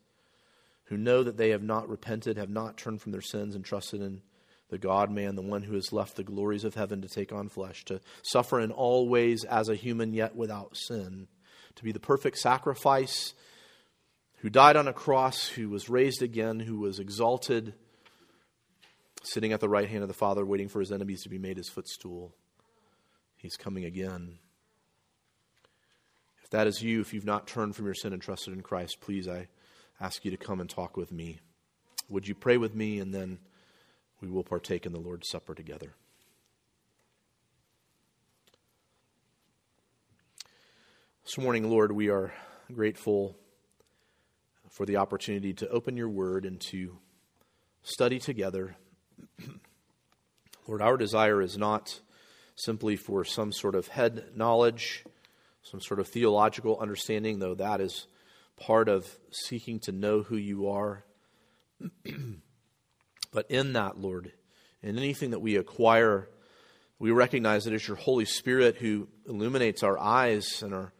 who 0.87 0.97
know 0.97 1.23
that 1.23 1.37
they 1.37 1.51
have 1.51 1.63
not 1.63 1.89
repented, 1.89 2.37
have 2.37 2.51
not 2.51 2.77
turned 2.77 3.01
from 3.01 3.13
their 3.13 3.21
sins, 3.21 3.55
and 3.55 3.65
trusted 3.65 4.01
in 4.01 4.23
the 4.69 4.79
God 4.79 5.11
man, 5.11 5.37
the 5.37 5.43
one 5.43 5.63
who 5.63 5.75
has 5.75 5.93
left 5.93 6.17
the 6.17 6.25
glories 6.25 6.65
of 6.65 6.75
heaven 6.75 7.03
to 7.03 7.09
take 7.09 7.31
on 7.31 7.49
flesh, 7.49 7.85
to 7.85 8.01
suffer 8.23 8.59
in 8.59 8.73
all 8.73 9.09
ways 9.09 9.45
as 9.45 9.69
a 9.69 9.75
human, 9.75 10.13
yet 10.15 10.35
without 10.35 10.77
sin, 10.77 11.29
to 11.77 11.85
be 11.85 11.93
the 11.93 12.01
perfect 12.01 12.39
sacrifice, 12.39 13.35
who 14.39 14.51
died 14.51 14.77
on 14.77 14.89
a 14.89 14.93
cross, 14.93 15.47
who 15.49 15.69
was 15.69 15.89
raised 15.89 16.23
again, 16.23 16.59
who 16.59 16.79
was 16.79 16.99
exalted, 16.99 17.75
sitting 19.23 19.53
at 19.53 19.61
the 19.61 19.69
right 19.69 19.89
hand 19.89 20.03
of 20.03 20.09
the 20.09 20.15
Father, 20.15 20.45
waiting 20.45 20.69
for 20.69 20.81
his 20.81 20.91
enemies 20.91 21.23
to 21.23 21.29
be 21.29 21.39
made 21.39 21.59
his 21.59 21.69
footstool. 21.69 22.35
He's 23.37 23.57
coming 23.57 23.85
again. 23.85 24.39
That 26.53 26.67
is 26.67 26.83
you, 26.83 27.01
if 27.01 27.15
you've 27.15 27.25
not 27.25 27.47
turned 27.47 27.75
from 27.75 27.87
your 27.87 27.95
sin 27.95 28.13
and 28.13 28.21
trusted 28.21 28.53
in 28.53 28.61
Christ, 28.61 29.01
please, 29.01 29.27
I 29.27 29.49
ask 29.99 30.23
you 30.23 30.31
to 30.31 30.37
come 30.37 30.61
and 30.61 30.69
talk 30.69 30.99
with 30.99 31.11
me. 31.11 31.41
Would 32.11 32.29
you 32.29 32.35
pray 32.35 32.59
with 32.59 32.75
me, 32.75 32.99
and 32.99 33.15
then 33.15 33.39
we 34.21 34.29
will 34.29 34.45
partake 34.45 34.85
in 34.85 34.93
the 34.93 35.01
Lord's 35.01 35.31
Supper 35.31 35.55
together. 35.55 35.95
This 41.25 41.39
morning, 41.39 41.71
Lord, 41.71 41.91
we 41.91 42.11
are 42.11 42.35
grateful 42.71 43.35
for 44.69 44.85
the 44.85 44.97
opportunity 44.97 45.55
to 45.55 45.69
open 45.71 45.97
your 45.97 46.11
word 46.11 46.45
and 46.45 46.61
to 46.69 46.99
study 47.83 48.19
together. 48.19 48.77
Lord, 50.69 50.83
our 50.83 50.99
desire 50.99 51.41
is 51.41 51.57
not 51.57 52.01
simply 52.57 52.97
for 52.97 53.25
some 53.25 53.53
sort 53.53 53.75
of 53.75 53.89
head 53.89 54.37
knowledge, 54.37 55.03
some 55.63 55.81
sort 55.81 56.01
of 56.01 56.09
theological 56.09 56.79
understanding, 56.79 57.39
though 57.39 57.55
that 57.55 57.81
is 57.81 58.07
part 58.57 58.89
of 58.89 59.07
seeking 59.31 59.81
to 59.81 59.93
know 59.93 60.23
who 60.23 60.37
you 60.37 60.69
are. 60.69 61.05
but 63.33 63.51
in 63.51 63.73
that, 63.73 63.99
Lord, 63.99 64.33
in 64.83 64.99
anything 64.99 65.31
that 65.31 65.41
we 65.41 65.57
acquire, 65.57 66.29
we 66.99 67.11
recognize 67.11 67.65
that 67.65 67.75
it's 67.75 67.89
your 67.89 67.97
Holy 67.97 68.25
Spirit 68.25 68.77
who 68.77 69.09
illuminates 69.27 69.83
our 69.83 69.99
eyes 69.99 70.63
and 70.63 70.75
our 70.75 70.93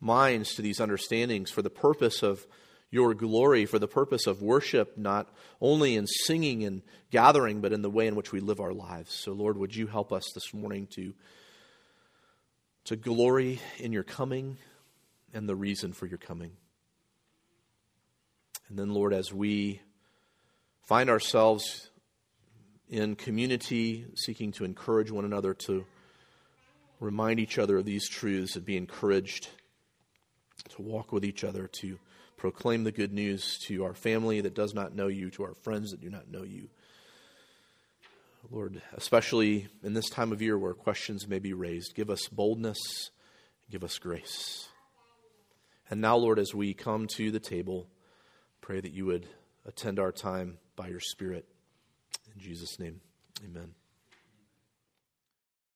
minds 0.00 0.54
to 0.54 0.62
these 0.62 0.80
understandings 0.80 1.50
for 1.50 1.62
the 1.62 1.70
purpose 1.70 2.22
of 2.22 2.46
your 2.90 3.14
glory, 3.14 3.66
for 3.66 3.78
the 3.78 3.88
purpose 3.88 4.26
of 4.26 4.40
worship, 4.40 4.96
not 4.96 5.28
only 5.60 5.96
in 5.96 6.06
singing 6.06 6.64
and 6.64 6.82
gathering, 7.10 7.60
but 7.60 7.72
in 7.72 7.82
the 7.82 7.90
way 7.90 8.06
in 8.06 8.16
which 8.16 8.32
we 8.32 8.40
live 8.40 8.60
our 8.60 8.72
lives. 8.72 9.12
So, 9.12 9.32
Lord, 9.32 9.58
would 9.58 9.76
you 9.76 9.86
help 9.86 10.12
us 10.12 10.24
this 10.34 10.54
morning 10.54 10.86
to, 10.92 11.12
to 12.88 12.96
glory 12.96 13.60
in 13.78 13.92
your 13.92 14.02
coming 14.02 14.56
and 15.34 15.46
the 15.46 15.54
reason 15.54 15.92
for 15.92 16.06
your 16.06 16.16
coming? 16.16 16.52
And 18.70 18.78
then, 18.78 18.94
Lord, 18.94 19.12
as 19.12 19.30
we 19.30 19.82
find 20.86 21.10
ourselves 21.10 21.90
in 22.88 23.14
community, 23.14 24.06
seeking 24.14 24.52
to 24.52 24.64
encourage 24.64 25.10
one 25.10 25.26
another 25.26 25.52
to 25.52 25.84
remind 26.98 27.40
each 27.40 27.58
other 27.58 27.76
of 27.76 27.84
these 27.84 28.08
truths 28.08 28.56
and 28.56 28.64
be 28.64 28.78
encouraged 28.78 29.48
to 30.70 30.80
walk 30.80 31.12
with 31.12 31.26
each 31.26 31.44
other, 31.44 31.66
to 31.66 31.98
proclaim 32.38 32.84
the 32.84 32.92
good 32.92 33.12
news 33.12 33.58
to 33.66 33.84
our 33.84 33.92
family 33.92 34.40
that 34.40 34.54
does 34.54 34.72
not 34.72 34.94
know 34.94 35.08
you, 35.08 35.28
to 35.28 35.42
our 35.42 35.54
friends 35.54 35.90
that 35.90 36.00
do 36.00 36.08
not 36.08 36.30
know 36.30 36.42
you. 36.42 36.70
Lord, 38.50 38.80
especially 38.94 39.68
in 39.82 39.94
this 39.94 40.08
time 40.08 40.32
of 40.32 40.40
year 40.40 40.58
where 40.58 40.74
questions 40.74 41.28
may 41.28 41.38
be 41.38 41.52
raised, 41.52 41.94
give 41.94 42.10
us 42.10 42.28
boldness, 42.28 43.10
give 43.70 43.84
us 43.84 43.98
grace. 43.98 44.68
And 45.90 46.00
now, 46.00 46.16
Lord, 46.16 46.38
as 46.38 46.54
we 46.54 46.74
come 46.74 47.06
to 47.16 47.30
the 47.30 47.40
table, 47.40 47.88
pray 48.60 48.80
that 48.80 48.92
you 48.92 49.06
would 49.06 49.28
attend 49.66 49.98
our 49.98 50.12
time 50.12 50.58
by 50.76 50.88
your 50.88 51.00
Spirit. 51.00 51.46
In 52.34 52.40
Jesus' 52.40 52.78
name, 52.78 53.00
amen. 53.44 53.74